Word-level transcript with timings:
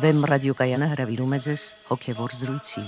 Վեմ 0.00 0.20
ռադիոկայանը 0.30 0.86
հրավիրում 0.90 1.32
է 1.36 1.38
ձեզ 1.44 1.62
հոգևոր 1.90 2.34
զրույցի։ 2.38 2.82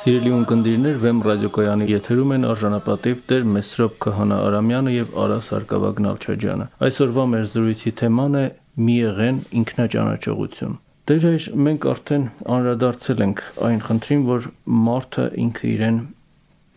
Սիրելի 0.00 0.32
ունկնդիրներ, 0.36 0.96
Վեմ 1.02 1.20
ռադիոկայանի 1.26 1.88
եթերում 1.90 2.32
են 2.36 2.48
արժանապատիվ 2.52 3.20
Տեր 3.32 3.46
Մեսրոպ 3.56 3.98
Քահանա 4.06 4.40
Արամյանը 4.46 4.96
եւ 4.96 5.14
Արա 5.26 5.38
Սարգսակյան 5.50 6.06
Նալչաջյանը։ 6.06 6.68
Այսօրվա 6.86 7.28
մեր 7.36 7.46
զրույցի 7.52 7.94
թեման 8.00 8.40
է՝ 8.40 8.44
մի 8.86 8.96
եղեն 8.96 9.38
ինքնաճանաչողություն։ 9.60 10.76
Տեր 11.06 11.24
հայր 11.26 11.44
մենք 11.66 11.84
արդեն 11.92 12.22
անդրադարձել 12.56 13.20
ենք 13.26 13.42
այն 13.66 13.82
խնդրին, 13.86 14.22
որ 14.26 14.48
մարդը 14.86 15.26
ինքը 15.44 15.66
իրեն 15.76 15.98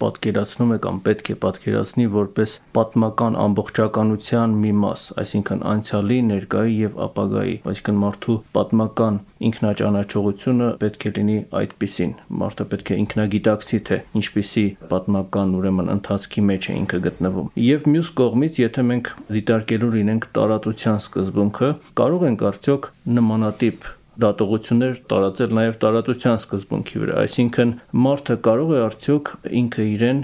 պատկերացնում 0.03 0.73
է 0.76 0.77
կամ 0.85 0.99
պետք 1.05 1.31
է 1.34 1.35
պատկերացնի 1.44 2.05
որպես 2.16 2.55
պատմական 2.77 3.38
ամբողջականության 3.44 4.55
մի 4.63 4.72
մաս, 4.84 5.05
այսինքն 5.23 5.63
անցյալի, 5.73 6.20
ներկայի 6.30 6.75
եւ 6.80 6.98
ապագայի, 7.05 7.55
այսինքն 7.73 7.99
մարդու 8.03 8.38
պատմական 8.55 9.20
ինքնաճանաչողությունը 9.49 10.70
պետք 10.84 11.05
է 11.09 11.13
լինի 11.20 11.38
այդպիսին։ 11.59 12.16
Մարդը 12.39 12.67
պետք 12.73 12.89
է 12.89 12.99
ինքնագիտակցի 13.03 13.80
թե 13.89 13.99
ինչպիսի 14.20 14.66
պատմական 14.94 15.53
ուրեմն 15.59 15.94
ընթացքի 15.95 16.44
մեջ 16.50 16.70
է 16.70 16.75
ինքը 16.80 17.00
գտնվում։ 17.09 17.53
Եվ 17.70 17.88
մյուս 17.94 18.11
կողմից, 18.20 18.59
եթե 18.66 18.88
մենք 18.89 19.13
դիտարկելու 19.39 19.94
լինենք 20.00 20.27
տարածության 20.39 21.00
սկզբունքը, 21.05 21.72
կարող 22.00 22.27
ենք 22.30 22.45
արդյոք 22.50 22.91
նմանատիպ 23.20 23.89
դատողություններ 24.23 25.00
տարածել 25.12 25.56
նաև 25.59 25.78
տարածության 25.84 26.42
սկզբունքի 26.44 27.02
վրա, 27.03 27.16
այսինքն 27.23 27.72
մարդը 28.06 28.36
կարող 28.50 28.73
է 28.76 28.81
արդյոք 28.89 29.31
ինքը 29.59 29.86
իրեն 29.94 30.20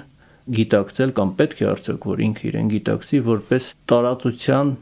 գիտակցել 0.55 1.15
կամ 1.19 1.31
պետք 1.39 1.63
է 1.63 1.69
արդյոք 1.71 2.09
որ 2.11 2.25
ինքը 2.25 2.45
իրեն 2.49 2.67
գիտակցի 2.75 3.21
որպես 3.29 3.69
տարածության 3.91 4.75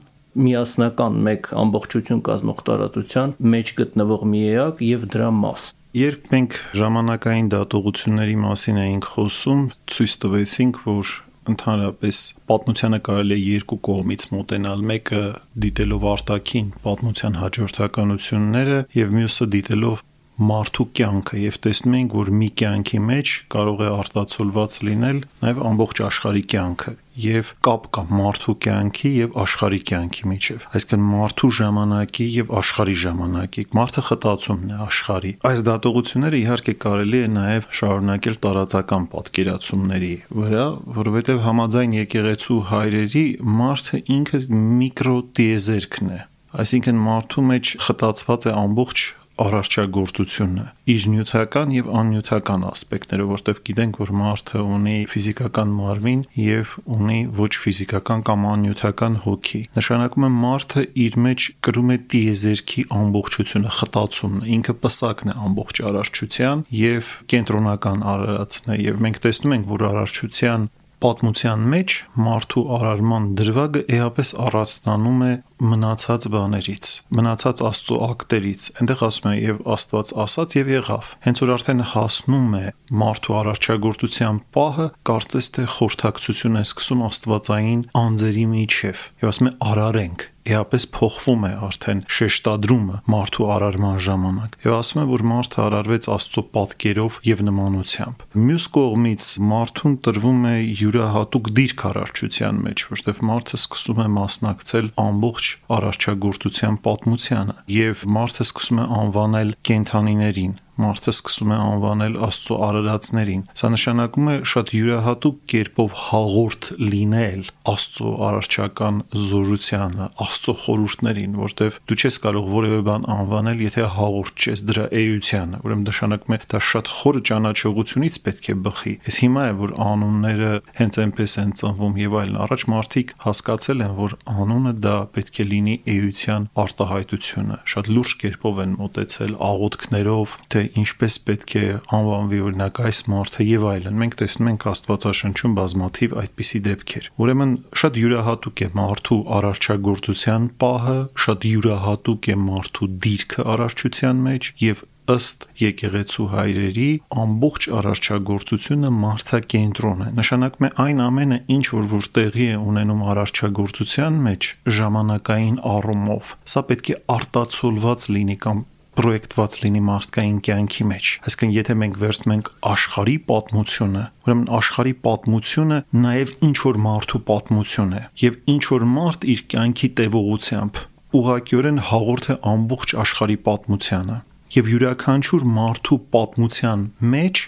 միասնական 0.44 1.22
մեկ 1.28 1.48
ամբողջություն 1.62 2.26
կազմող 2.28 2.66
տարածության 2.68 3.38
մեջ 3.54 3.74
գտնվող 3.80 4.28
մի 4.34 4.42
էակ 4.54 4.84
եւ 4.90 5.08
դրա 5.14 5.30
մաս 5.44 5.72
Երբ 5.94 6.32
մենք 6.34 6.56
ժամանակային 6.74 7.50
դատողությունների 7.54 8.38
մասին 8.42 8.78
էինք 8.82 9.08
խոսում, 9.14 9.60
ցույց 9.94 10.14
տվեցինք, 10.24 10.80
որ 10.90 11.12
ընդհանրապես 11.52 12.18
պատմությանը 12.50 13.00
կարելի 13.08 13.36
է 13.36 13.44
երկու 13.44 13.80
կողմից 13.90 14.26
մոտենալ. 14.34 14.84
մեկը 14.94 15.22
դիտելով 15.66 16.08
արտաքին 16.14 16.72
պատմության 16.86 17.38
հաջորդականությունները 17.44 18.80
եւ 19.02 19.14
մյուսը 19.18 19.48
դիտելով 19.58 20.04
մարդու 20.42 20.86
կյանքը 20.98 21.40
եւ 21.44 21.58
տեսնում 21.64 21.96
ենք, 22.00 22.14
որ 22.18 22.30
մի 22.42 22.50
կյանքի 22.64 23.00
մեջ 23.14 23.34
կարող 23.54 23.82
է 23.84 23.90
արտացոլված 23.94 24.78
լինել 24.88 25.20
նաեւ 25.44 25.60
ամբողջ 25.70 26.02
աշխարհի 26.10 26.44
կյանքը 26.54 26.94
եւ 27.14 27.50
կապ 27.62 27.84
կա 27.94 28.04
մարդու 28.10 28.56
կյանքի 28.66 29.10
եւ 29.14 29.36
աշխարհի 29.44 29.80
կյանքի 29.90 30.24
միջեւ 30.32 30.64
այսինքն 30.74 31.04
մարդու 31.12 31.50
ժամանակի 31.60 32.26
եւ 32.34 32.54
աշխարհի 32.58 32.96
ժամանակի 33.04 33.66
մարդը 33.78 34.04
խտացումն 34.10 34.74
է 34.74 34.80
աշխարհի 34.88 35.34
այս 35.52 35.64
դատողությունները 35.70 36.42
իհարկե 36.42 36.76
կարելի 36.84 37.22
է 37.22 37.30
նաեւ 37.38 37.70
շարունակել 37.84 38.38
տարածական 38.48 39.08
պատկերացումների 39.14 40.14
վրա 40.42 40.68
որովհետեւ 40.98 41.44
համաձայն 41.48 41.98
եկեղեցու 42.02 42.62
հայրերի 42.74 43.26
մարդը 43.62 44.04
ինքը 44.18 44.46
միկրոտիեզերքն 44.82 46.14
է 46.18 46.22
այսինքն 46.64 46.98
մարդու 47.04 47.44
մեջ 47.50 47.70
խտացված 47.82 48.50
է 48.50 48.52
ամբողջ 48.64 49.06
արարչագործությունը 49.42 50.66
իր 50.94 51.06
նյութական 51.14 51.72
եւ 51.74 51.88
աննյութական 52.00 52.66
ասպեկտները, 52.70 53.26
որտեղ 53.32 53.62
գիտենք, 53.70 54.00
որ 54.04 54.12
մարդը 54.20 54.62
ունի 54.76 54.96
ֆիզիկական 55.14 55.74
մարմին 55.78 56.22
եւ 56.44 56.76
ունի 56.98 57.20
ոչ 57.40 57.50
ֆիզիկական 57.64 58.24
կամ 58.30 58.46
աննյութական 58.54 59.18
հոգի։ 59.26 59.62
Նշանակում 59.80 60.28
է 60.28 60.32
մարդը 60.44 60.86
իր 61.08 61.18
մեջ 61.26 61.48
կրում 61.66 61.94
է 61.94 61.98
տիեզերքի 62.14 62.86
ամբողջությունը, 63.00 63.74
խտացումն, 63.80 64.46
ինքը 64.58 64.78
պսակն 64.84 65.34
է 65.34 65.38
ամբողջ 65.48 65.84
արարչության 65.90 66.64
եւ 66.84 67.12
կենտրոնական 67.34 68.08
արարածն 68.14 68.74
է 68.74 68.80
եւ 68.84 69.04
մենք 69.08 69.22
տեսնում 69.24 69.58
ենք, 69.58 69.70
որ 69.74 69.88
արարչության 69.94 70.72
պատմության 71.04 71.64
մեջ 71.74 71.96
մարդու 72.26 72.64
արարման 72.78 73.26
դրվագը 73.40 73.82
էապես 73.98 74.34
առանձնանում 74.44 75.24
է 75.28 75.32
մնացած 75.74 76.28
բաներից, 76.34 76.92
մնացած 77.20 77.64
Աստծո 77.70 78.00
ակտերից։ 78.08 78.68
Այնտեղ 78.84 79.04
ասում 79.08 79.30
է 79.30 79.36
եւ 79.38 79.62
Աստված 79.76 80.14
ասաց 80.24 80.58
եւ 80.60 80.72
եղավ։ 80.74 81.14
Հենց 81.28 81.44
որ 81.44 81.54
արդեն 81.58 81.86
հասնում 81.94 82.58
է 82.60 82.66
մարդու 83.04 83.38
արարչագործության 83.44 84.44
պահը, 84.58 84.90
կարծես 85.12 85.50
թե 85.58 85.68
խորթակցություն 85.78 86.60
է 86.60 86.68
սկսում 86.68 87.08
Աստվածային 87.10 87.88
անձերի 88.04 88.46
միջև։ 88.58 89.08
Եվ 89.24 89.34
ասում 89.34 89.52
է 89.54 89.58
արարենք 89.74 90.30
էապես 90.44 90.86
փոխվում 90.96 91.46
է 91.48 91.52
արդեն 91.68 92.02
շեշտադրումը 92.18 92.98
մարդու 93.14 93.48
արարման 93.54 94.00
ժամանակ 94.08 94.58
եւ 94.66 94.76
ասում 94.78 95.02
է 95.04 95.06
որ 95.14 95.24
մարդը 95.32 95.62
արարվեց 95.64 96.10
Աստծո 96.14 96.44
պատկերով 96.58 97.20
եւ 97.30 97.44
նմանությամբ 97.48 98.26
մյուս 98.44 98.66
կողմից 98.78 99.28
մարդուն 99.54 99.96
տրվում 100.08 100.44
է 100.50 100.56
յուրահատուկ 100.84 101.52
դիրք 101.60 101.86
արարչության 101.94 102.62
մեջ 102.68 102.86
որտեղ 102.94 103.24
մարդը 103.30 103.62
սկսում 103.64 104.04
է 104.04 104.08
մասնակցել 104.18 104.92
ամբողջ 105.04 105.54
արարչագործության 105.78 106.82
պատմությանը 106.88 107.58
եւ 107.78 108.06
մարդը 108.18 108.48
սկսում 108.50 108.84
է 108.84 108.88
անվանել 109.04 109.58
կենթանիներին 109.72 110.54
մարդը 110.82 111.14
սկսում 111.14 111.52
է 111.54 111.58
անվանել 111.64 112.16
Աստծո 112.28 112.56
արարածներին։ 112.68 113.42
Սա 113.60 113.70
նշանակում 113.74 114.30
է 114.34 114.36
շատ 114.54 114.72
յուրահատուկ 114.74 115.38
կերպով 115.54 115.98
հաղորդ 116.04 116.70
լինել 116.94 117.44
Աստծո 117.74 118.14
արարչական 118.28 118.98
զորությանը, 119.24 120.08
Աստծո 120.24 120.56
խորհուրդներին, 120.64 121.38
որտեվ 121.44 121.78
դու 121.90 121.98
չես 122.04 122.18
կարող 122.24 122.50
որևէ 122.54 122.80
բան 122.90 123.08
անվանել, 123.14 123.64
եթե 123.64 123.88
հաղորդ 123.98 124.44
չես 124.44 124.64
դրա 124.74 124.86
էությանը։ 125.04 125.62
Ուրեմն 125.64 125.86
նշանակում 125.88 126.34
է 126.34 126.40
դա 126.54 126.62
շատ 126.74 126.92
խորը 126.94 127.22
ճանաչողությունից 127.30 128.20
պետք 128.28 128.50
է 128.54 128.56
բխի։ 128.68 128.94
Այս 129.04 129.20
հիմա 129.24 129.44
է 129.44 129.54
որ 129.64 129.76
անունները 129.84 130.52
հենց 130.80 131.00
այնպես 131.04 131.38
են 131.44 131.54
ծնվում 131.64 131.98
եւ 132.04 132.18
այլն։ 132.24 132.40
Առաջ 132.44 132.66
մարդիկ 132.74 133.14
հասկացել 133.24 133.84
են, 133.84 133.94
որ 134.04 134.16
անունը 134.34 134.74
դա 134.84 134.96
պետք 135.14 135.40
է 135.44 135.46
լինի 135.54 135.76
էության 135.94 136.48
արտահայտությունը։ 136.64 137.58
Շատ 137.74 137.90
լուրջ 137.94 138.16
կերպով 138.24 138.62
են 138.64 138.76
մտածել 138.84 139.34
աղոթքներով, 139.54 140.38
թե 140.54 140.63
ինչպես 140.84 141.18
պետք 141.28 141.56
է 141.60 141.64
անվանվի 141.98 142.40
օրինակ 142.48 142.82
այս 142.88 143.02
մարդը 143.14 143.48
եւ 143.50 143.66
այլն։ 143.74 144.00
Մենք 144.04 144.18
տեսնում 144.22 144.50
ենք 144.54 144.66
Աստվածաշնչում 144.74 145.58
բազմաթիվ 145.60 146.16
այդպիսի 146.24 146.64
դեպքեր։ 146.70 147.10
Ուրեմն 147.24 147.54
շատ 147.84 148.00
յուրահատուկ 148.04 148.64
է 148.64 148.70
մարդու 148.80 149.20
արարչագործության 149.40 150.50
պահը, 150.64 150.98
շատ 151.28 151.48
յուրահատուկ 151.54 152.32
է 152.34 152.40
մարդու 152.48 152.90
դիրքը 153.08 153.48
արարչության 153.54 154.26
մեջ 154.30 154.52
եւ 154.64 154.88
ըստ 155.12 155.46
եկեղեցու 155.60 156.26
հայրերի 156.32 156.88
ամբողջ 157.24 157.66
արարչագործությունը 157.78 158.92
մարդակենտրոն 159.00 160.04
է 160.06 160.10
նշանակում 160.20 160.68
է 160.68 160.70
այն 160.84 161.02
ամենը 161.08 161.40
ինչ 161.56 161.66
որ 161.76 161.90
որ 161.94 162.08
տեղի 162.18 162.48
է 162.54 162.60
ունենում 162.72 163.04
արարչագործության 163.14 164.22
մեջ 164.28 164.50
ժամանակային 164.80 165.58
առումով 165.74 166.36
սա 166.54 166.64
պետք 166.72 166.94
է 166.94 167.00
արտացոլված 167.18 168.08
լինի 168.16 168.38
կամ 168.48 168.64
պրոյեկտված 169.00 169.58
լինի 169.64 169.82
մարդկային 169.88 170.40
կյանքի 170.48 170.86
մեջ։ 170.90 171.12
Այսինքն, 171.24 171.54
եթե 171.58 171.76
մենք 171.84 172.00
վերցնում 172.04 172.34
ենք 172.34 172.50
աշխարհի 172.74 173.16
պատմությունը, 173.30 174.04
ուրեմն 174.24 174.50
աշխարհի 174.60 174.94
պատմությունը 175.08 175.80
նաև 176.04 176.34
ինչ 176.50 176.58
որ 176.64 176.82
մարդու 176.84 177.22
պատմություն 177.30 177.94
է, 177.94 178.04
եւ 178.24 178.38
ինչ 178.54 178.64
որ 178.74 178.86
մարդ 178.94 179.26
իր 179.34 179.42
կյանքի 179.54 179.90
տևողությամբ 180.04 180.84
ուղղակիորեն 181.14 181.82
հաղորդ 181.94 182.30
է 182.34 182.36
ամբողջ 182.54 182.94
աշխարհի 183.04 183.36
պատմությանը 183.48 184.16
եւ 184.54 184.70
յուրաքանչյուր 184.70 185.44
մարդու 185.50 185.98
պատմության 186.14 186.82
մեջ 187.14 187.42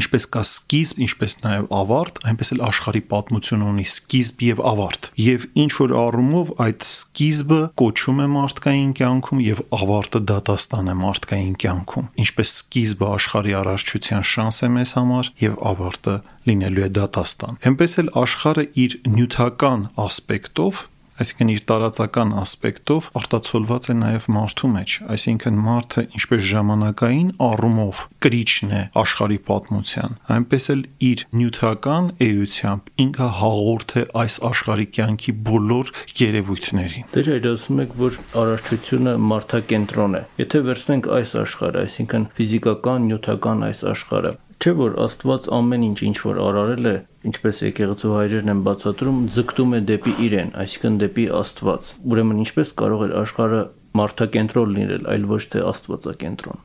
ինչպես 0.00 0.26
կա 0.36 0.42
սկիզբ, 0.46 1.00
ինչպես 1.06 1.36
նաև 1.44 1.68
ավարտ, 1.76 2.20
այնպես 2.30 2.52
էլ 2.56 2.62
աշխարհի 2.66 3.02
պատմությունը 3.12 3.68
ունի 3.72 3.86
սկիզբ 3.90 4.44
եւ 4.46 4.62
ավարտ։ 4.70 5.08
Եվ 5.26 5.46
ինչ 5.62 5.70
որ 5.76 5.94
առումով 6.00 6.52
այդ 6.66 6.86
սկիզբը 6.86 7.60
կոչում 7.82 8.22
է 8.22 8.28
մարդկային 8.36 8.92
կյանքում 9.00 9.42
եւ 9.46 9.62
ավարտը 9.76 10.22
դատաստան 10.32 10.90
է 10.92 10.96
մարդկային 11.02 11.54
կյանքում։ 11.66 12.10
Ինչպես 12.26 12.52
սկիզբը 12.56 13.08
աշխարհի 13.16 13.56
առարչության 13.60 14.26
շանս 14.36 14.60
է 14.66 14.70
մեզ 14.76 14.92
համար 14.96 15.30
եւ 15.46 15.56
ավարտը 15.72 16.16
լինելու 16.46 16.86
է 16.86 16.90
դատաստան։ 16.96 17.58
Էնպես 17.66 17.96
էլ 18.02 18.12
աշխարհը 18.22 18.64
իր 18.86 19.00
նյութական 19.16 19.88
ասպեկտով 20.06 20.84
այսինքն 21.22 21.52
իր 21.54 21.62
տարածական 21.70 22.32
ասպեկտով 22.42 23.08
արտացոլված 23.20 23.88
է 23.92 23.96
նաև 24.00 24.26
մարդու 24.36 24.70
մեջ, 24.76 24.96
այսինքն 25.16 25.60
մարդը 25.66 26.04
ինչպես 26.16 26.42
ժամանակային 26.50 27.30
առումով 27.46 28.02
կրիչն 28.26 28.74
է 28.76 28.82
աշխարհի 29.02 29.38
պատմության, 29.50 30.16
այնպես 30.36 30.68
էլ 30.76 30.82
իր 31.10 31.24
նյութական 31.40 32.10
էությամբ 32.26 32.90
ինքը 33.06 33.28
հաղորդ 33.40 33.96
է 33.96 34.04
այս 34.22 34.38
աշխարհի 34.50 34.86
կյանքի 34.96 35.36
բոլոր 35.50 35.92
երևույթներին։ 36.22 37.10
Դեր 37.16 37.30
այդ 37.36 37.50
ասում 37.52 37.84
եք, 37.86 37.94
որ 38.06 38.18
արարչությունը 38.42 39.14
մարդակենտրոն 39.32 40.16
է։ 40.16 40.22
Եթե 40.42 40.64
վերցնենք 40.70 41.10
այս 41.16 41.36
աշխարհը, 41.46 41.86
այսինքն 41.86 42.28
ֆիզիկական, 42.36 43.08
նյութական 43.10 43.66
այս 43.66 43.84
աշխարհը, 43.96 44.32
չէ 44.62 44.72
որ 44.78 44.94
Աստված 45.04 45.48
ամեն 45.56 45.82
ինչ 45.86 45.98
ինչ 46.06 46.16
որ 46.26 46.38
արարել 46.46 46.88
է, 46.90 46.94
ինչպես 47.30 47.60
եկեղեցու 47.66 48.14
հայրերն 48.16 48.52
են 48.52 48.62
բացատրում, 48.66 49.18
ձգտում 49.36 49.74
է 49.76 49.80
դեպի 49.90 50.14
իրեն, 50.26 50.54
այսինքն 50.62 50.96
դեպի 51.02 51.26
Աստված։ 51.40 51.90
Ուրեմն 52.06 52.40
ինչպես 52.46 52.72
կարող 52.80 53.04
էր 53.06 53.14
աշխարհը 53.20 53.60
մարդակենտրոն 54.00 54.72
լինել, 54.76 55.04
այլ 55.12 55.28
ոչ 55.32 55.42
թե 55.52 55.66
Աստվածակենտրոն։ 55.72 56.64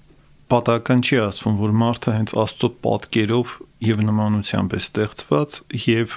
Պատահական 0.51 1.01
չի 1.07 1.17
ասվում, 1.23 1.59
որ 1.61 1.75
մարդը 1.79 2.13
հենց 2.17 2.31
Աստծո 2.41 2.69
պատկերով 2.83 3.51
եւ 3.87 4.01
նմանությամբ 4.03 4.73
է 4.75 4.79
ստեղծված 4.81 5.53
եւ 5.85 6.15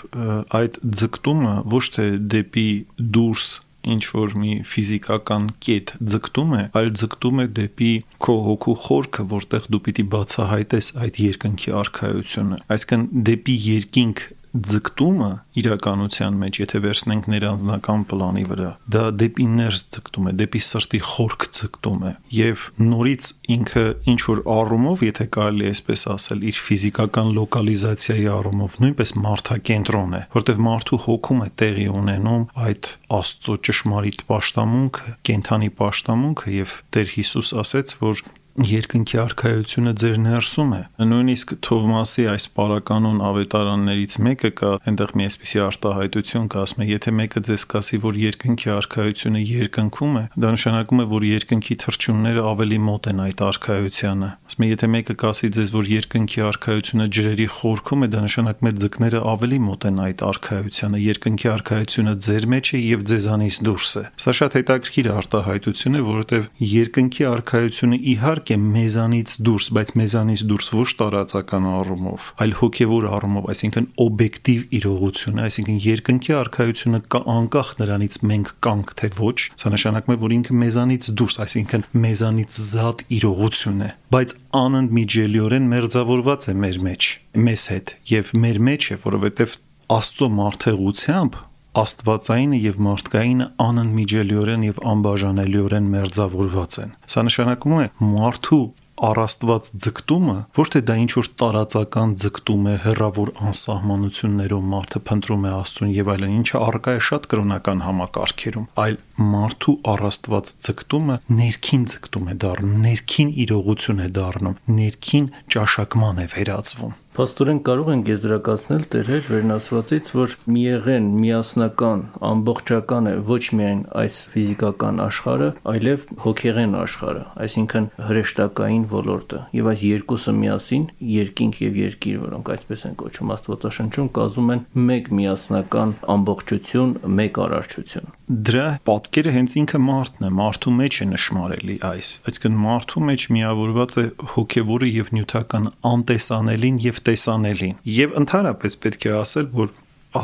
այդ 0.58 0.78
ձգտումը 1.00 1.52
ոչ 1.74 1.84
թե 1.94 2.06
դեպի 2.34 2.66
դուրս 3.14 3.46
ինչ 3.94 4.02
որ 4.14 4.36
մի 4.40 4.52
ֆիզիկական 4.70 5.48
կետ 5.64 5.92
ձգտում 6.14 6.54
է, 6.58 6.62
այլ 6.80 6.90
ձգտում 7.00 7.42
է 7.44 7.46
դեպի 7.58 7.92
քո 8.24 8.36
հոգու 8.48 8.76
խորքը, 8.84 9.26
որտեղ 9.34 9.68
դու 9.74 9.82
պիտի 9.88 10.06
բացահայտես 10.14 10.88
այդ 11.04 11.20
երկնքի 11.24 11.76
արխայությունը։ 11.84 12.60
Այսինքն 12.74 13.06
դեպի 13.28 13.56
երկինք 13.68 14.24
ձգտումը 14.54 15.30
իրականության 15.58 16.36
մեջ, 16.38 16.58
եթե 16.62 16.80
վերցնենք 16.84 17.24
ներանձնական 17.32 18.04
պլանի 18.10 18.44
վրա, 18.50 18.70
դա 18.94 19.02
դեպի 19.18 19.46
ներս 19.54 19.82
ձգտում 19.94 20.28
է, 20.30 20.34
դեպի 20.40 20.60
սրտի 20.68 21.00
խորք 21.10 21.46
ձգտում 21.58 22.04
է 22.04 22.12
եւ 22.38 22.66
նորից 22.84 23.28
ինքը 23.54 23.84
ինչ 24.14 24.20
որ 24.30 24.42
առումով, 24.54 25.04
եթե 25.08 25.26
կարելի 25.34 25.64
է 25.64 25.72
այսպես 25.74 26.06
ասել, 26.14 26.44
իր 26.54 26.60
ֆիզիկական 26.68 27.32
լոկալիզացիայի 27.38 28.28
առումով 28.34 28.78
նույնպես 28.84 29.14
մարդակենտրոն 29.24 30.14
է, 30.14 30.22
որտեղ 30.38 30.62
մարդու 30.68 31.00
հոգում 31.08 31.44
է 31.44 31.48
տեղի 31.64 31.88
ունենում 31.94 32.46
այդ 32.68 32.92
Աստծո 33.14 33.54
ճշմարիտ 33.68 34.24
աշտամունքը, 34.34 35.12
կենթանի 35.28 35.70
աշտամունքը 35.88 36.54
եւ 36.54 36.78
Տեր 36.94 37.12
Հիսուս 37.14 37.50
ասեց, 37.64 37.94
որ 38.00 38.22
երկնքի 38.54 39.18
արխայությունը 39.18 39.92
ձեր 39.98 40.18
ներսում 40.22 40.72
է։ 40.76 40.80
Նույնիսկ 41.10 41.52
Թովմասի 41.66 42.24
այս 42.30 42.44
պարականոն 42.54 43.16
ավետարաններից 43.26 44.14
մեկը 44.22 44.50
կա, 44.60 44.70
այնտեղ 44.86 45.14
մի 45.18 45.24
այսպիսի 45.26 45.60
արտահայտություն 45.64 46.46
կա, 46.54 46.62
ասում 46.64 46.84
է, 46.84 46.86
եթե 46.92 47.14
մեկը 47.18 47.42
ձեզ 47.48 47.64
կասի, 47.74 47.98
որ 48.04 48.18
երկնքի 48.22 48.70
արխայությունը 48.74 49.42
երկնքում 49.42 50.14
է, 50.14 50.24
դա 50.38 50.52
նշանակում 50.54 51.02
է, 51.02 51.06
որ 51.14 51.26
երկնքի 51.34 51.76
թրջունները 51.82 52.44
ավելի 52.54 52.78
մոտ 52.84 53.08
են 53.10 53.22
այդ 53.24 53.42
արխայությանը։ 53.48 54.30
Ասում 54.44 54.64
է, 54.64 54.70
եթե 54.70 54.90
մեկը 54.94 55.14
կասի 55.24 55.50
ձեզ, 55.58 55.74
որ 55.74 55.90
երկնքի 55.94 56.44
արխայությունը 56.54 57.06
ջրերի 57.14 57.48
խորքում 57.58 58.04
է, 58.04 58.10
դա 58.14 58.22
նշանակում 58.24 58.70
է 58.70 58.74
ձկները 58.84 59.24
ավելի 59.34 59.58
մոտ 59.64 59.88
են 59.90 60.00
այդ 60.04 60.24
արխայությանը։ 60.30 61.02
Երկնքի 61.04 61.48
արխայությունը 61.54 62.14
ձեր 62.24 62.48
մեջ 62.54 62.66
է 62.74 62.78
եւ 62.84 63.04
ձեզանից 63.10 63.56
դուրս 63.64 63.92
է։ 63.94 64.04
Սա 64.24 64.34
շատ 64.38 64.56
հետաքրքիր 64.60 65.08
արտահայտություն 65.14 65.94
է, 65.94 66.02
որովհետեւ 66.04 66.48
երկնքի 66.74 67.24
արխայությունը 67.34 67.98
իհարկե 68.14 68.43
իհարկե 68.44 68.56
մեզանից 68.60 69.30
դուրս, 69.40 69.66
բայց 69.74 69.90
մեզանից 69.96 70.40
դուրս 70.48 70.66
ոչ 70.74 70.88
տարածական 71.00 71.66
առումով, 71.70 72.26
այլ 72.44 72.52
հոգևոր 72.60 73.06
առումով, 73.16 73.46
այսինքն 73.54 73.86
օբյեկտիվ 74.04 74.60
իրողություն, 74.78 75.40
այսինքն 75.44 75.78
երկնքի 75.84 76.34
արխայությունը 76.40 77.00
կա 77.14 77.20
անկախ 77.34 77.70
նրանից 77.80 78.18
մենք 78.28 78.52
կանք 78.64 78.92
թե 79.00 79.10
ոչ, 79.16 79.38
սա 79.64 79.72
նշանակում 79.74 80.14
է, 80.14 80.18
որ 80.24 80.34
ինքը 80.36 80.58
մեզանից 80.60 81.08
դուրս, 81.24 81.38
այսինքն 81.44 81.86
մեզանից 82.04 82.60
զատ 82.68 83.04
իրողություն 83.16 83.80
է, 83.80 83.90
բայց 84.12 84.36
անընդմիջելիորեն 84.60 85.70
մերձավորված 85.72 86.48
է 86.52 86.56
մեր 86.64 86.78
մեջ, 86.84 87.10
մեզ 87.48 87.66
հետ 87.74 87.96
եւ 88.12 88.34
մեր 88.44 88.62
մեջ 88.68 88.90
է, 88.92 89.00
որովհետեւ 89.08 89.60
Աստծո 89.94 90.26
մարդեղությամբ 90.32 91.34
աստվածայինը 91.82 92.62
եւ 92.64 92.80
մարդկայինը 92.86 93.50
անընդմիջելիորեն 93.64 94.64
եւ 94.68 94.80
անբաժանելիորեն 94.94 95.92
մերձավորված 95.94 96.80
են։ 96.84 96.96
Սա 97.14 97.28
նշանակում 97.28 97.78
է 97.84 97.86
մարդու 98.14 98.64
առաստված 99.04 99.68
ձգտումը 99.84 100.36
ոչ 100.54 100.66
թե 100.74 100.80
դա 100.88 100.94
ինչ 101.02 101.10
որ 101.18 101.28
տարածական 101.40 102.12
ձգտում 102.22 102.68
է 102.70 102.74
հերավոր 102.84 103.32
անսահմանություններով 103.48 104.68
մարդը 104.74 105.02
փնտրում 105.08 105.46
է 105.48 105.52
Աստծուն 105.54 105.92
եւ 105.96 106.10
այլն 106.14 106.34
ինչը 106.38 106.62
արկա 106.68 106.94
է 106.94 107.02
շատ 107.08 107.28
կրոնական 107.34 107.84
համակարգերում 107.88 108.68
այլ 108.84 108.98
մարդու 109.34 109.76
առաստված 109.94 110.52
ձգտումը 110.68 111.16
ներքին 111.42 111.86
ձգտում 111.94 112.30
է 112.30 112.36
դառնում 112.44 112.76
ներքին 112.86 113.34
իրողություն 113.44 114.04
է 114.04 114.08
դառնում 114.20 114.60
ներքին 114.78 115.32
ճաշակման 115.54 116.22
է 116.22 116.28
վերածվում 116.34 116.94
Փաստորեն 117.14 117.60
կարող 117.62 117.88
ենք 117.92 118.08
եզրակացնել 118.10 118.86
Տերեր 118.90 119.26
վերնասվածից, 119.30 120.08
որ 120.18 120.32
միեղեն, 120.50 121.04
միասնական, 121.22 122.00
ամբողջական 122.26 123.06
է 123.06 123.12
ոչ 123.28 123.44
միայն 123.54 123.84
այս 124.02 124.16
ֆիզիկական 124.32 124.98
աշխարհը, 125.04 125.50
այլև 125.74 126.08
հոգեղեն 126.24 126.74
աշխարհը, 126.80 127.22
այսինքն 127.44 127.86
հրեշտակային 128.08 128.88
ոլորտը։ 128.90 129.42
Եվ 129.60 129.70
այս 129.74 129.86
երկուսը 129.94 130.34
միասին 130.42 130.88
երկինք 131.14 131.62
եւ 131.62 131.78
երկիր, 131.84 132.18
որոնք 132.24 132.52
այսպես 132.58 132.84
են 132.90 132.98
կոչում 133.04 133.32
Աստվածաշնչում, 133.38 134.10
կազմում 134.18 134.52
են 134.58 134.66
մեկ 134.90 135.14
միասնական 135.22 135.94
ամբողջություն, 136.18 136.98
մեկ 137.14 137.42
արարչություն 137.46 138.14
դրա 138.24 138.66
պատկերը 138.88 139.32
հենց 139.34 139.54
ինքը 139.60 139.78
մարդն 139.84 140.26
է, 140.26 140.30
մարդու 140.38 140.72
մեջ 140.78 140.98
է 141.04 141.06
նշмарելի 141.10 141.76
այս։ 141.88 142.12
Այսինքն 142.30 142.54
մարդու 142.64 143.02
մեջ 143.08 143.24
միավորված 143.36 143.96
է 144.00 144.04
հոգևորը 144.34 144.88
եւ 144.94 145.10
նյութական 145.18 145.66
անտեսանելին 145.90 146.78
եւ 146.84 147.00
տեսանելին։ 147.08 147.76
Եվ 147.94 148.16
ընդհանրապես 148.22 148.78
պետք 148.84 149.04
է 149.04 149.12
ասել, 149.18 149.50
որ 149.60 149.74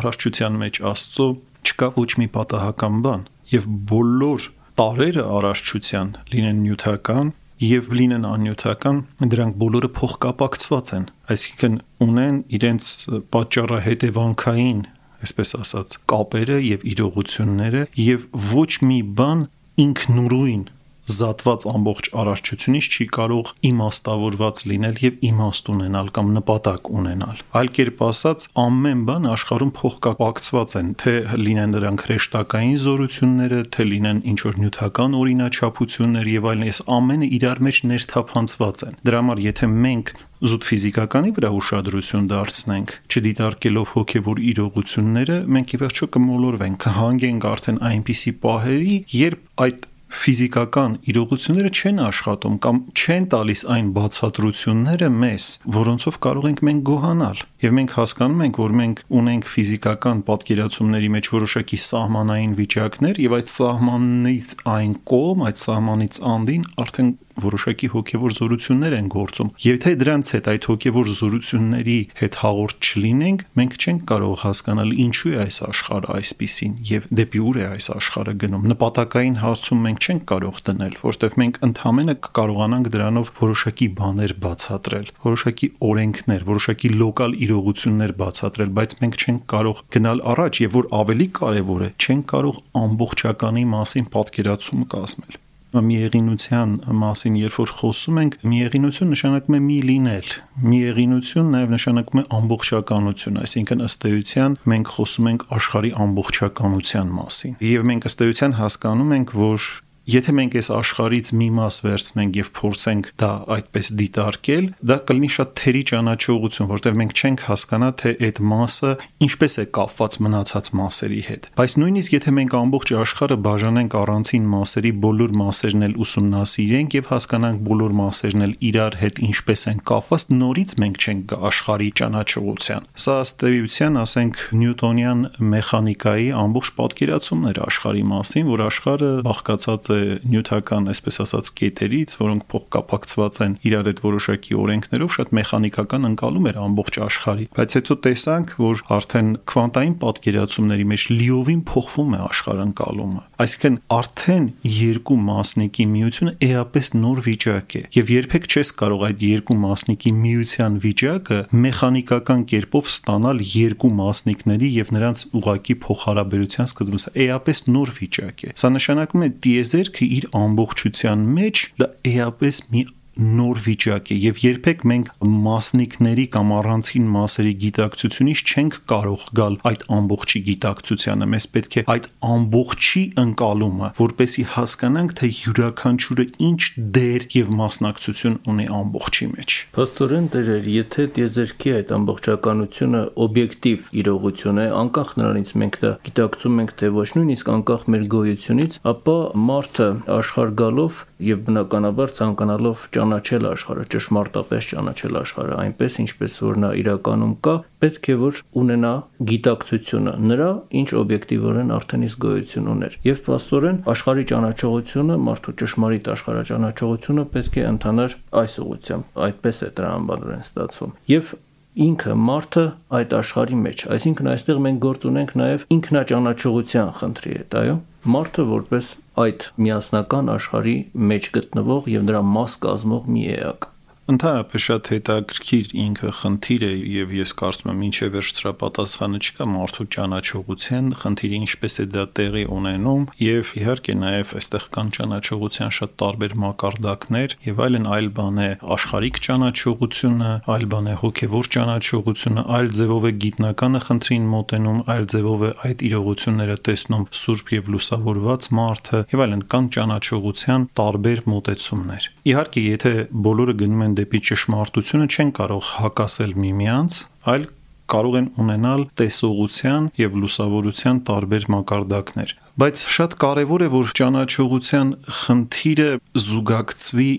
առողջության 0.00 0.56
մեջ 0.64 0.81
Աստծո 0.91 1.26
չկա 1.61 1.88
ոչ 1.99 2.11
մի 2.20 2.29
պատահական 2.37 3.02
բան 3.05 3.26
եւ 3.50 3.69
բոլոր 3.91 4.49
տարերը 4.81 5.25
առողջության 5.37 6.12
լինեն 6.32 6.61
նյութական 6.64 7.32
եւ 7.61 7.91
լինեն 7.93 8.25
անյութական, 8.25 9.00
դրանք 9.20 9.56
բոլորը 9.61 9.91
փոխկապակցված 9.99 10.93
են, 10.96 11.05
այսինքն 11.35 11.75
ունեն 12.06 12.38
իրենց 12.56 12.87
պատճառահետևանքային 13.35 14.81
այսպես 15.25 15.55
ասած, 15.61 15.96
կապերը 16.11 16.58
եւ 16.64 16.84
իրողությունները 16.94 17.87
եւ 18.00 18.28
ոչ 18.55 18.70
մի 18.90 19.00
բան 19.20 19.46
ինքնուրույն 19.84 20.64
զատված 21.11 21.67
ամբողջ 21.71 22.09
արարչությունից 22.21 22.89
չի 22.91 23.07
կարող 23.17 23.51
իմաստավորված 23.71 24.62
լինել 24.71 25.01
եւ 25.05 25.21
իմաստ 25.31 25.71
ունենալ 25.75 26.11
կամ 26.17 26.33
նպատակ 26.37 26.91
ունենալ։ 27.01 27.43
Այլ 27.61 27.71
կերպ 27.81 28.03
ասած, 28.11 28.47
ամեն 28.65 29.05
բան 29.11 29.29
աշխարհում 29.35 29.73
փոխկապակցված 29.81 30.77
են, 30.81 30.91
թե 31.03 31.15
լինեն 31.45 31.77
նրանք 31.77 32.07
հրեշտակային 32.07 32.81
զորությունները, 32.85 33.61
թե 33.75 33.89
լինեն 33.91 34.25
ինչ 34.31 34.41
որ 34.51 34.59
նյութական 34.65 35.21
օրինաչափություններ 35.21 36.32
եւ 36.37 36.51
այլն, 36.51 36.67
այս 36.70 36.82
ամենը 37.01 37.31
իրար 37.41 37.63
մեջ 37.70 37.84
ներթափանցված 37.91 38.84
են։ 38.91 39.01
Դրա 39.11 39.20
համար 39.20 39.44
եթե 39.51 39.70
մենք 39.81 40.13
զուտ 40.41 40.67
ֆիզիկականի 40.70 41.31
վրա 41.37 41.49
ուշադրություն 41.53 42.29
դարձնենք, 42.31 42.93
չդիտարկելով 43.13 43.91
հոգևոր 43.93 44.39
իրողությունները, 44.51 45.37
մենք 45.56 45.75
ի 45.77 45.81
վերջո 45.82 46.08
կմոլորվենք, 46.17 46.79
կհանգենք 46.87 47.46
արդեն 47.51 47.81
այնպիսի 47.91 48.32
պահերի, 48.41 48.96
երբ 49.20 49.44
այդ 49.67 49.90
ֆիզիկական 50.10 50.94
իրողությունները 51.10 51.70
չեն 51.70 52.00
աշխատում 52.02 52.56
կամ 52.64 52.79
չեն 52.98 53.26
տալիս 53.34 53.62
այն 53.74 53.90
բացատրությունները 53.96 55.08
մեզ, 55.20 55.46
որոնցով 55.76 56.19
կարող 56.26 56.48
ենք 56.50 56.62
մենք 56.67 56.82
գոհանալ։ 56.90 57.43
Եվ 57.64 57.74
մենք 57.79 57.94
հասկանում 58.00 58.44
ենք, 58.46 58.60
որ 58.64 58.74
մենք 58.81 59.02
ունենք 59.20 59.50
ֆիզիկական 59.55 60.22
պատկերացումների 60.31 61.10
մեջ 61.14 61.31
որոշակի 61.36 61.81
սահմանային 61.86 62.55
վիճակներ 62.60 63.22
եւ 63.24 63.36
այդ 63.38 63.52
սահմանից 63.55 64.55
այն 64.74 64.94
կողմ, 65.14 65.44
այդ 65.50 65.62
սահմանից 65.64 66.22
անդին 66.34 66.64
արդեն 66.84 67.10
որոշակի 67.44 67.91
հոգևոր 67.94 68.37
զորություններ 68.41 68.97
են 69.01 69.11
գործում։ 69.15 69.53
Եվ 69.67 69.81
թե 69.85 69.93
դրանց 70.01 70.32
հետ 70.35 70.51
այդ 70.51 70.69
հոգևոր 70.70 71.11
զորությունների 71.20 71.99
հետ 72.20 72.39
հաղորդ 72.41 72.91
չլինենք, 72.91 73.44
մենք 73.61 73.79
չենք 73.81 74.03
կարող 74.11 74.35
հասկանալ 74.41 74.91
ինչու 75.05 75.31
է 75.31 75.39
այս 75.41 75.61
աշխարհը 75.70 76.11
այսպեսին 76.20 76.75
եւ 76.91 77.09
դեպի 77.20 77.41
ուր 77.51 77.61
է 77.61 77.65
այս 77.70 77.87
աշխարհը 78.01 78.35
գնում։ 78.41 78.67
Նպատակային 78.70 79.37
հարցում 79.41 79.85
մենք 79.91 80.06
չենք 80.11 80.25
կարող 80.31 80.61
դնել, 80.70 80.94
որտեղ 81.01 81.37
մենք 81.41 81.61
ընդհանրապես 81.70 82.20
կկարողանանք 82.31 82.91
դրանով 82.94 83.31
որոշակի 83.41 83.89
բաներ 84.01 84.35
բացատրել, 84.44 85.11
որոշակի 85.25 85.69
օրենքներ, 85.91 86.47
որոշակի 86.51 86.93
լոկալ 87.01 87.37
իրողություններ 87.47 88.15
բացատրել, 88.23 88.73
բայց 88.79 88.97
մենք 89.03 89.20
չենք 89.20 89.44
կարող 89.55 89.85
գնալ 89.99 90.25
առաջ 90.35 90.63
եւ 90.65 90.75
որ 90.81 90.91
ավելի 91.03 91.29
կարեւոր 91.41 91.87
է, 91.87 91.93
չենք 92.01 92.27
կարող 92.35 92.65
ամբողջականի 92.87 93.69
մասին 93.77 94.11
պատկերացում 94.17 94.91
կազմել 94.97 95.41
միեղինության 95.70 96.72
մասին 97.00 97.36
երբ 97.41 97.58
որ 97.60 97.72
խոսում 97.81 98.20
ենք, 98.20 98.36
միեղինություն 98.50 99.12
նշանակում 99.15 99.56
է 99.56 99.60
մի 99.67 99.79
լինել։ 99.91 100.32
Միեղինություն 100.70 101.53
նաև 101.55 101.74
նշանակում 101.77 102.20
է 102.20 102.24
ամբողջականություն, 102.41 103.39
այսինքն 103.44 103.84
ըստ 103.86 104.08
էության 104.10 104.56
մենք 104.74 104.91
խոսում 104.96 105.31
ենք 105.31 105.46
աշխարհի 105.60 105.93
ամբողջականության 106.06 107.15
մասին։ 107.20 107.55
Եվ 107.70 107.86
մենք 107.91 108.10
ըստ 108.10 108.27
էության 108.27 108.58
հասկանում 108.60 109.15
ենք, 109.20 109.36
որ 109.41 109.70
եթե 110.10 110.32
մենք 110.36 110.55
այս 110.60 110.69
աշխարից 110.74 111.29
մի 111.40 111.48
մաս 111.56 111.76
վերցնենք 111.84 112.36
եւ 112.40 112.48
փորձենք 112.56 113.10
դա 113.20 113.31
այդպես 113.56 113.90
դիտարկել, 114.00 114.67
դա 114.90 114.96
կլինի 115.10 115.31
շատ 115.36 115.52
թերի 115.60 115.82
ճանաչողություն, 115.90 116.69
որտեղ 116.70 116.96
մենք 117.00 117.14
չենք 117.20 117.44
հասկանա, 117.46 117.90
թե 118.00 118.12
այդ 118.26 118.40
մասը 118.50 118.93
ինչպես 119.26 119.55
է 119.60 119.64
կապված 119.76 120.17
մնացած 120.24 120.70
մասերի 120.81 121.20
հետ։ 121.31 121.48
Բայց 121.60 121.74
նույնիսկ 121.81 122.17
եթե 122.17 122.34
մենք 122.40 122.56
ամբողջ 122.60 122.93
աշխարհը 123.00 123.38
բաժանենք 123.46 123.96
առանցին 124.00 124.48
մասերի, 124.50 124.93
բոլոր 125.05 125.34
մասերն 125.40 125.86
էլ 125.86 125.94
ուսումնասիրենք 126.00 126.96
եւ 127.00 127.10
հասկանանք 127.10 127.62
բոլոր 127.70 127.94
մասերն 128.00 128.44
էլ 128.46 128.55
իրար 128.70 128.98
հետ 129.00 129.20
ինչպես 129.31 129.64
են 129.70 129.81
կապված, 129.90 130.26
նորից 130.40 130.74
մենք 130.81 131.00
չենք 131.00 131.24
գա 131.31 131.38
աշխարհի 131.50 131.90
ճանաչողության։ 132.00 132.88
Սա 133.00 133.17
ըստ 133.20 133.44
էության, 133.50 134.00
ասենք, 134.00 134.43
նյուտոնյան 134.60 135.20
մեխանիկայի 135.50 136.29
ամբողջ 136.40 136.70
պատկերացումն 136.81 137.50
էր 137.50 137.60
աշխարհի 137.70 138.05
մասին, 138.10 138.50
որ 138.50 138.64
աշխարհը 138.70 139.10
բաղկացած 139.31 139.90
է 139.90 140.00
նյութական, 140.31 140.91
այսպես 140.93 141.21
ասած, 141.25 141.51
կետերից, 141.61 142.15
որոնք 142.21 142.47
փոխկապակցված 142.53 143.41
են 143.47 143.57
իրար 143.71 143.91
հետ 143.91 144.03
որոշակի 144.07 144.59
օրենքներով, 144.61 145.15
շատ 145.17 145.35
մեխանիկական 145.41 146.11
ընկալում 146.11 146.49
էր 146.51 146.61
ամբողջ 146.67 147.01
աշխարհի։ 147.07 147.47
Բայց 147.61 147.77
հետո 147.81 147.99
տեսանք, 148.07 148.55
որ 148.61 148.85
արդեն 149.01 149.29
քվանտային 149.51 149.97
պատկերացումների 150.05 150.87
մեջ 150.91 151.09
լիովին 151.21 151.65
փոխվում 151.71 152.15
է 152.17 152.23
աշխարհընկալումը։ 152.31 153.25
Այսինքն 153.41 153.77
արդեն 153.94 154.47
երկու 154.69 155.15
մասնիկի 155.25 155.85
միությունը 155.89 156.32
էապես 156.44 156.91
նոր 157.01 157.20
վիճակ 157.25 157.77
է, 157.79 157.81
եւ 157.97 158.11
երբեք 158.13 158.49
չես 158.51 158.73
կարող 158.81 159.05
այդ 159.09 159.23
երկու 159.25 159.56
մասնիկի 159.63 160.13
միության 160.19 160.77
վիճակը 160.85 161.39
մեխանիկական 161.65 162.44
կերպով 162.53 162.91
ստանալ 162.93 163.43
երկու 163.55 163.93
մասնիկների 164.01 164.70
եւ 164.77 164.93
նրանց 164.99 165.25
ուղակի 165.41 165.79
փոխհարաբերության 165.87 166.70
Սա 166.75 167.13
էապես 167.31 167.65
նոր 167.73 167.94
վիճակ 168.01 168.44
է։ 168.44 168.55
Սա 168.61 168.75
նշանակում 168.77 169.25
է 169.25 169.32
դիեզերքը 169.49 170.11
իր 170.20 170.31
ամբողջության 170.44 171.29
մեջ 171.41 171.67
դա 171.81 171.93
էապես 172.20 172.65
մի 172.75 172.85
նոր 173.20 173.58
վիճակ 173.67 174.10
է 174.15 174.17
եւ 174.20 174.39
երբեք 174.44 174.84
մենք 174.91 175.08
մասնիկների 175.46 176.24
կամ 176.34 176.53
առանցին 176.56 177.08
մասերի 177.15 177.53
գիտակցությունից 177.65 178.43
չենք 178.50 178.77
կարող 178.93 179.27
գալ 179.41 179.58
այդ 179.70 179.84
ամբողջի 179.96 180.41
գիտակցությանը 180.48 181.29
մեզ 181.34 181.46
պետք 181.56 181.77
է 181.81 181.84
այդ 181.94 182.08
ամբողջի 182.31 183.03
ընկալումը 183.24 183.91
որպեսի 184.00 184.44
հասկանանք 184.55 185.15
թե 185.20 185.31
յուրաքանչյուրը 185.41 186.27
ինչ 186.48 186.60
դեր 186.96 187.27
եւ 187.36 187.53
մասնակցություն 187.60 188.39
ունի 188.55 188.67
ամբողջի 188.81 189.29
մեջ 189.34 189.58
Փաստորեն 189.77 190.31
դերեր 190.36 190.70
եթե 190.81 191.06
դիեզերքի 191.20 191.74
այդ 191.81 191.94
ամբողջականությունը 192.00 193.03
օբյեկտիվ 193.27 193.93
իրողություն 194.00 194.62
է 194.65 194.67
անկախ 194.81 195.15
նրանից 195.20 195.55
մենք 195.60 195.79
դա 195.84 195.93
գիտակցում 196.08 196.60
ենք 196.65 196.74
թե 196.81 196.93
ոչ 196.96 197.08
նույնիսկ 197.20 197.53
անկախ 197.58 197.86
մեր 197.94 198.08
գոյությունից 198.17 198.81
ապա 198.94 199.17
մարդը 199.50 199.89
աշխարհ 200.20 200.56
գալով 200.60 201.05
եւ 201.24 201.43
բնականաբար 201.46 202.12
ցանկանալով 202.19 202.84
ճանաչել 202.96 203.48
աշխարհը, 203.50 203.84
ճշմարտապես 203.94 204.69
ճանաչել 204.70 205.19
աշխարհը 205.20 205.58
այնպես, 205.65 205.98
ինչպես 206.05 206.36
որ 206.46 206.60
նա 206.65 206.70
իրականում 206.81 207.34
կա, 207.46 207.55
պետք 207.84 208.08
է 208.10 208.17
որ 208.20 208.41
ունենա 208.60 208.93
գիտակցությունը 209.31 210.15
նրա, 210.31 210.50
ինչ 210.81 210.89
օբյեկտիվորեն 211.00 211.74
արդեն 211.77 212.06
իսկ 212.10 212.24
գոյություն 212.24 212.72
ուներ։ 212.74 212.96
Եվ 213.10 213.31
աստորեն 213.41 213.79
աշխարհի 213.91 214.24
ճանաչողությունը, 214.31 215.20
մարդու 215.31 215.55
ճշմարիտ 215.60 216.10
աշխարհաճանաչողությունը 216.15 217.29
պետք 217.36 217.60
է 217.60 217.69
ընթանար 217.70 218.19
այս 218.41 218.58
ուղղությամբ, 218.65 219.15
այդպես 219.31 219.60
է 219.60 219.70
տրամաբանորեն 219.81 220.44
ստացվում։ 220.50 220.98
Եվ 221.10 221.32
ինքը 221.81 222.15
մարդը 222.19 222.62
այդ 222.98 223.12
աշխարհի 223.20 223.58
մեջ, 223.60 223.82
այսինքն 223.94 224.29
այստեղ 224.31 224.62
մենք 224.65 224.81
գործ 224.84 225.05
ունենք 225.10 225.34
նաև 225.39 225.67
ինքնաճանաչողության 225.77 226.91
խնդրի 226.98 227.34
հետ, 227.36 227.56
այո 227.60 227.77
մարդը 228.00 228.44
որպես 228.48 228.91
այդ 229.24 229.46
միասնական 229.65 230.32
աշխարհի 230.36 230.77
մեջ 231.10 231.31
գտնվող 231.36 231.93
եւ 231.94 232.08
նրա 232.10 232.22
մաս 232.36 232.56
կազմող 232.65 233.12
մի 233.17 233.27
էակ 233.36 233.69
Ընդհանրապես 234.10 234.62
շատ 234.67 234.88
հետաքրքիր 234.90 235.69
ինքը 235.84 236.10
խնդիր 236.20 236.62
է 236.67 236.70
եւ 236.90 237.12
ես 237.14 237.32
կարծում 237.40 237.70
եմ 237.70 237.82
ինչե 237.86 238.06
վերջ 238.14 238.31
դրա 238.40 238.52
պատասխանը 238.60 239.19
չկա 239.20 239.46
մարդու 239.50 239.86
ճանաչողության 239.94 240.88
խնդիրը 241.00 241.38
ինչպես 241.40 241.74
է 241.81 241.86
դա 241.94 242.05
տեղի 242.19 242.43
ունենում 242.56 243.05
եւ 243.22 243.52
իհարկե 243.60 243.94
նաեւ 244.00 244.32
այստեղ 244.40 244.64
կան 244.74 244.90
ճանաչողության 244.96 245.74
շատ 245.79 245.94
տարբեր 246.02 246.34
մակարդակներ 246.43 247.36
եւ 247.46 247.62
այլն 247.67 247.86
այլ 247.90 248.08
բան 248.19 248.40
է 248.40 248.48
աշխարհիկ 248.74 249.20
ճանաչողությունը, 249.31 250.32
այլ 250.50 250.64
բան 250.74 250.90
է 250.90 250.94
հոգեվոր 251.00 251.50
ճանաչողությունը, 251.55 252.44
այլ 252.58 252.70
ձևով 252.81 253.06
է 253.06 253.12
գիտնականը 253.24 253.81
խնդրին 253.86 254.26
մոտենում, 254.34 254.82
այլ 254.90 255.08
ձևով 255.14 255.40
է 255.46 255.50
այդ 255.70 255.84
իրողությունները 255.90 256.56
տեսնում 256.67 257.06
սուրբ 257.20 257.55
եւ 257.55 257.70
լուսավորված 257.74 258.50
մարդը 258.58 259.00
եւ 259.14 259.24
այլն 259.26 259.46
կան 259.55 259.70
ճանաչողության 259.76 260.67
տարբեր 260.81 261.24
մոտեցումներ։ 261.31 262.10
Իհարկե, 262.31 262.64
եթե 262.70 262.93
բոլորը 263.31 263.55
գնում 263.60 263.84
են 263.86 263.94
դեպի 264.01 264.21
ճշմարտությունը 264.31 265.09
չեն 265.15 265.33
կարող 265.41 265.73
հակասել 265.81 266.37
միմյանց, 266.45 267.01
այլ 267.31 267.49
կարող 267.91 268.17
են 268.21 268.29
ունենալ 268.41 268.85
տեսողության 269.01 269.91
եւ 269.99 270.17
լուսավորության 270.23 271.01
տարբեր 271.11 271.47
մակարդակներ։ 271.57 272.35
Բայց 272.61 272.85
շատ 272.97 273.17
կարեւոր 273.25 273.67
է, 273.67 273.69
որ 273.75 273.93
ճանաչողության 274.01 274.95
խնդիրը 275.21 275.91
զուգակցվի 276.31 277.11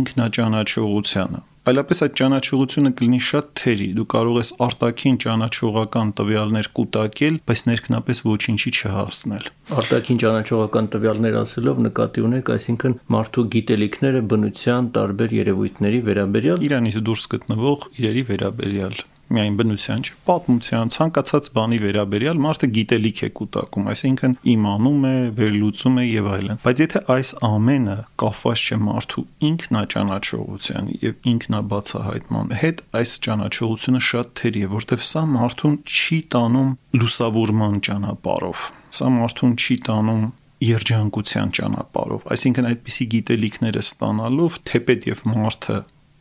ինքնաճանաչողությանը 0.00 1.40
այլապես 1.68 1.98
այդ 2.06 2.14
ճանաչողությունը 2.20 2.90
կլինի 2.96 3.20
շատ 3.26 3.48
թերի։ 3.60 3.88
Դու 3.98 4.06
կարող 4.14 4.38
ես 4.40 4.50
արտաքին 4.64 5.18
ճանաչողական 5.24 6.12
տվյալներ 6.20 6.70
կուտակել, 6.80 7.36
բայց 7.50 7.64
ներքնապես 7.68 8.22
ոչինչի 8.30 8.72
չհասնել։ 8.80 9.50
Արտաքին 9.80 10.20
ճանաչողական 10.24 10.90
տվյալներ 10.96 11.38
ասելով 11.44 11.84
նկատի 11.90 12.26
ունեք, 12.30 12.52
այսինքն 12.56 12.98
մարդու 13.16 13.46
գիտելիքները 13.60 14.26
բնության 14.32 14.90
տարբեր 14.96 15.38
երևույթների 15.40 16.02
վերաբերյալ 16.10 16.68
Իրանից 16.70 17.00
դուրս 17.10 17.30
գտնվող 17.36 17.88
իրերի 18.00 18.28
վերաբերյալ 18.32 19.00
միայն 19.30 19.56
բնության 19.60 20.04
չէ, 20.06 20.14
պատմության, 20.26 20.90
ցանկացած 20.94 21.48
բանի 21.56 21.78
վերաբերյալ 21.84 22.40
մարդը 22.44 22.68
գիտելիք 22.76 23.20
է 23.20 23.30
կուտակում, 23.40 23.88
այսինքն 23.92 24.34
իմանում 24.54 25.04
է, 25.10 25.14
վերլուծում 25.40 26.00
է 26.00 26.04
եւ 26.06 26.30
այլն։ 26.30 26.60
Բայց 26.64 26.82
եթե 26.84 27.02
այս 27.14 27.30
ամենը 27.50 27.96
կապված 28.22 28.64
չէ 28.70 28.78
մարդու 28.90 29.24
ինքնաճանաչողության 29.50 30.90
եւ 31.04 31.30
ինքնաբացահայտման 31.34 32.52
հետ, 32.60 32.82
այս 33.00 33.14
ճանաչողությունը 33.30 34.02
շատ 34.10 34.34
թերի 34.40 34.60
է, 34.60 34.72
որտեվ 34.74 35.06
սա 35.10 35.24
մարդուն 35.30 35.78
չի 35.90 36.18
տանում 36.34 36.74
լուսավորման 37.00 37.80
ճանապարհով։ 37.90 38.68
Սա 38.90 39.08
մարդուն 39.20 39.56
չի 39.60 39.76
տանում 39.86 40.28
երջանկության 40.60 41.52
ճանապարհով, 41.56 42.24
այսինքն 42.34 42.66
այդպիսի 42.70 43.06
գիտելիքները 43.14 43.82
ստանալով 43.86 44.58
թեպետ 44.70 45.06
եւ 45.08 45.22
մարդը 45.30 45.76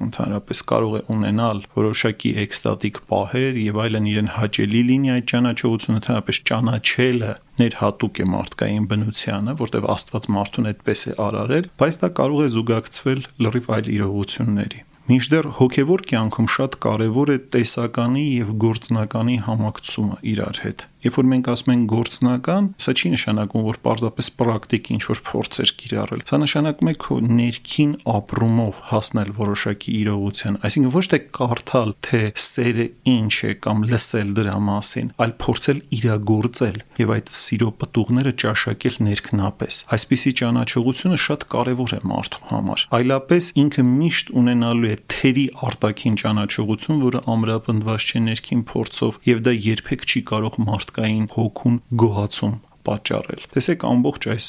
ընդհանրապես 0.05 0.61
կարող 0.71 0.93
է 0.99 1.01
ունենալ 1.15 1.61
որոշակի 1.75 2.31
էքստատիկ 2.43 2.99
պահեր 3.11 3.59
եւ 3.63 3.79
այլն 3.83 4.09
իրեն 4.13 4.29
հաճելի 4.35 4.83
լինի 4.89 5.13
այդ 5.15 5.29
ճանաչողությունը 5.31 5.99
ընդհանրապես 5.99 6.41
ճանաչելը 6.49 7.31
ներհատուկ 7.59 8.19
է 8.19 8.27
մարդկային 8.33 8.85
բնությանը, 8.93 9.55
որտեղ 9.59 9.89
Աստված 9.95 10.29
մարդուն 10.39 10.69
այդպես 10.73 11.01
է 11.09 11.15
արարել, 11.29 11.71
բայց 11.83 11.99
դա 12.03 12.11
կարող 12.19 12.45
է 12.45 12.51
զուգակցվել 12.55 13.25
լրիվ 13.43 13.73
այլ 13.79 13.91
իրողությունների։ 13.99 14.85
Մինչդեռ 15.09 15.47
հոգևոր 15.57 16.01
կյանքում 16.05 16.47
շատ 16.53 16.75
կարևոր 16.85 17.29
է 17.33 17.37
տեսականի 17.55 18.25
եւ 18.29 18.49
գործնականի 18.61 19.37
համակցումը 19.47 20.17
իրար 20.31 20.59
հետ։ 20.65 20.83
Երբ 20.99 21.15
որ 21.15 21.27
մենք 21.31 21.47
ասում 21.47 21.69
ենք 21.71 21.83
գործնական, 21.93 22.65
սա 22.83 22.93
չի 22.99 23.09
նշանակում, 23.13 23.61
որ 23.69 23.77
պարզապես 23.85 24.27
պրակտիկ 24.39 24.87
ինչ 24.95 25.03
որ 25.07 25.19
փորձեր 25.29 25.71
կիրառել։ 25.79 26.23
Սա 26.27 26.39
նշանակում 26.43 26.89
է 26.91 26.93
քո 26.99 27.15
ներքին 27.39 27.93
ապրումով 28.19 28.81
հասնել 28.89 29.31
որոշակի 29.39 29.93
իրողության, 29.99 30.57
այսինքն 30.67 30.93
ոչ 30.97 31.05
թե 31.13 31.19
կարդալ, 31.39 31.93
թե 32.03 32.21
սերը 32.43 32.87
ինչ 33.15 33.33
է 33.39 33.53
կամ 33.63 33.85
լսել 33.93 34.33
դրա 34.39 34.57
մասին, 34.67 35.13
այլ 35.23 35.33
փորձել 35.39 35.79
իրագործել 35.99 36.77
եւ 36.99 37.13
այդ 37.15 37.31
սիրո 37.39 37.69
պտուղները 37.79 38.35
ճաշակել 38.43 38.99
ներքնապես։ 39.07 39.79
Այսպիսի 39.95 40.35
ճանաչողությունը 40.39 41.19
շատ 41.29 41.47
կարեւոր 41.55 41.95
է 41.95 42.01
մարդու 42.11 42.43
համար։ 42.49 42.85
Այլապես 42.99 43.49
ինքը 43.63 43.87
միշտ 43.87 44.33
ունենալու 44.39 44.89
է 44.89 44.95
թերի 45.15 45.45
արտաքին 45.69 46.19
ճանաչողություն, 46.19 47.01
որը 47.07 47.23
ամրապնդված 47.29 48.09
չէ 48.09 48.23
ներքին 48.29 48.63
փորձով 48.69 49.19
եւ 49.29 49.43
դա 49.47 49.53
երբեք 49.69 50.07
չի 50.09 50.21
կարող 50.29 50.59
մարդ 50.69 50.88
մարդկային 50.89 51.29
հոգուն 51.35 51.77
գոհացում 52.01 52.53
պատճառել։ 52.89 53.41
Տեսեք 53.53 53.83
ամբողջ 53.89 54.27
այս 54.33 54.47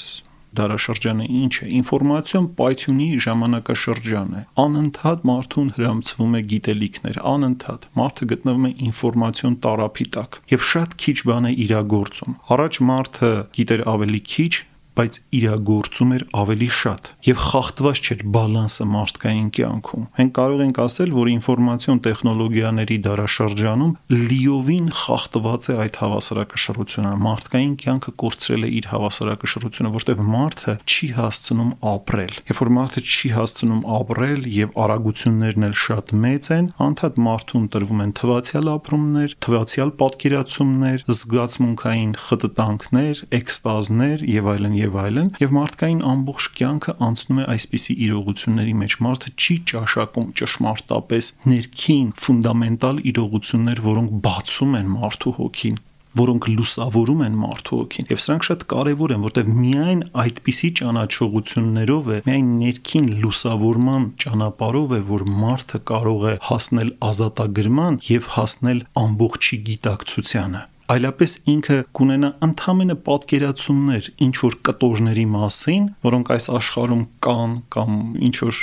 դարաշրջանը 0.50 1.26
ինչ 1.40 1.52
է 1.62 1.66
ինֆորմացիոն 1.78 2.46
պայթյունի 2.58 3.08
ժամանակաշրջան 3.26 4.32
է 4.40 4.40
անընդհատ 4.64 5.26
մարդուն 5.30 5.68
հրամցվում 5.76 6.32
է 6.34 6.40
գիտելիքներ 6.52 7.20
անընդհատ 7.32 7.86
մարդը 8.00 8.28
գտնվում 8.32 8.66
է 8.66 8.72
ինֆորմացիոն 8.88 9.54
տարափի 9.66 10.06
տակ 10.16 10.40
եւ 10.50 10.66
շատ 10.70 10.96
քիչ 11.04 11.16
բան 11.30 11.46
է 11.50 11.52
իրագործում 11.66 12.34
առաջ 12.56 12.80
մարդը 12.90 13.32
գիտեր 13.60 13.86
ավելի 13.94 14.22
քիչ 14.34 14.52
բայց 15.00 15.20
իրագործում 15.40 16.10
էր 16.16 16.24
ավելի 16.36 16.70
շատ 16.76 17.06
եւ 17.24 17.38
խախտված 17.40 18.00
չէր 18.00 18.22
բալանսը 18.34 18.84
մարդկային 18.90 19.48
կյանքում։ 19.56 20.02
Մենք 20.20 20.32
կարող 20.36 20.60
ենք 20.66 20.80
ասել, 20.84 21.12
որ 21.16 21.30
ինֆորմացիոն 21.30 22.00
տեխնոլոգիաների 22.04 22.96
դարաշրջանում 23.06 23.92
լիովին 24.30 24.88
խախտված 25.00 25.68
է 25.70 25.76
այդ 25.84 25.98
հավասարակշռությունը։ 26.00 27.12
Մարդկային 27.24 27.74
կյանքը 27.80 28.12
կորցրել 28.20 28.66
է 28.66 28.70
իր 28.80 28.88
հավասարակշռությունը, 28.90 29.92
որտեղ 29.96 30.22
մարդը 30.34 30.74
չի 30.90 31.08
հասցնում 31.20 31.72
ապրել։ 31.90 32.34
Երբ 32.50 32.60
որ 32.60 32.72
մարդը 32.76 33.04
չի 33.10 33.30
հասցնում 33.40 33.82
ապրել 34.00 34.48
եւ 34.60 34.78
արագություններն 34.84 35.68
էլ 35.70 35.76
շատ 35.80 36.14
մեծ 36.24 36.50
են, 36.60 36.70
անդադ 36.90 37.20
մարդուն 37.30 37.66
տրվում 37.70 38.04
են 38.04 38.14
թվացial 38.20 38.70
ապրումներ, 38.74 39.36
թվացial 39.46 39.94
պատկերացումներ, 40.00 41.04
զգացմունքային 41.20 42.12
խտտանքներ, 42.26 43.24
էքստազներ 43.40 44.26
եւ 44.30 44.50
այլն 44.50 44.78
եւ 44.80 44.89
այլն, 45.00 45.28
եւ 45.42 45.54
մարդկային 45.56 46.00
ամբողջ 46.10 46.48
կյանքը 46.60 46.94
անցնում 47.08 47.40
է 47.40 47.44
այսպիսի 47.54 47.96
իրողությունների 48.06 48.74
մեջ։ 48.80 48.96
Մարդը 49.06 49.34
չի 49.40 49.56
ճաշակում 49.70 50.32
ճշմարտապես 50.40 51.30
ներքին 51.50 52.08
ֆունդամենտալ 52.24 53.04
իրողություններ, 53.12 53.84
որոնք 53.90 54.18
բացում 54.26 54.76
են 54.80 54.92
մարդու 54.96 55.36
հոգին 55.40 55.78
որոնք 56.18 56.46
լուսավորում 56.50 57.20
են 57.26 57.34
մարդու 57.38 57.76
հոգին 57.80 58.08
եւ 58.10 58.22
սրանք 58.24 58.46
շատ 58.48 58.64
կարեւոր 58.72 59.12
են 59.14 59.26
որտեղ 59.26 59.50
միայն 59.60 60.00
այդպիսի 60.24 60.70
ճանաչողություններով 60.80 62.10
է 62.10 62.18
միայն 62.26 62.48
ներքին 62.64 63.06
լուսավորման 63.22 64.08
ճանապարհով 64.24 64.96
է 64.98 65.00
որ 65.10 65.24
մարդը 65.44 65.80
կարող 65.92 66.26
է 66.32 66.34
հասնել 66.50 66.92
ազատագրման 67.10 68.00
եւ 68.10 68.28
հասնել 68.40 68.82
ամբողջի 69.06 69.60
գիտակցությանը 69.70 70.66
այլապես 70.90 71.32
ինքը 71.50 71.76
կունենա 71.94 72.28
ընդհանրը 72.46 72.94
պատկերացումներ 73.06 74.08
ինչ 74.26 74.32
որ 74.40 74.56
կտորների 74.66 75.26
մասին, 75.34 75.84
որոնք 76.06 76.32
այս 76.34 76.48
աշխարհում 76.56 77.04
կան 77.26 77.52
կամ 77.76 78.00
ինչ 78.30 78.34
որ 78.40 78.62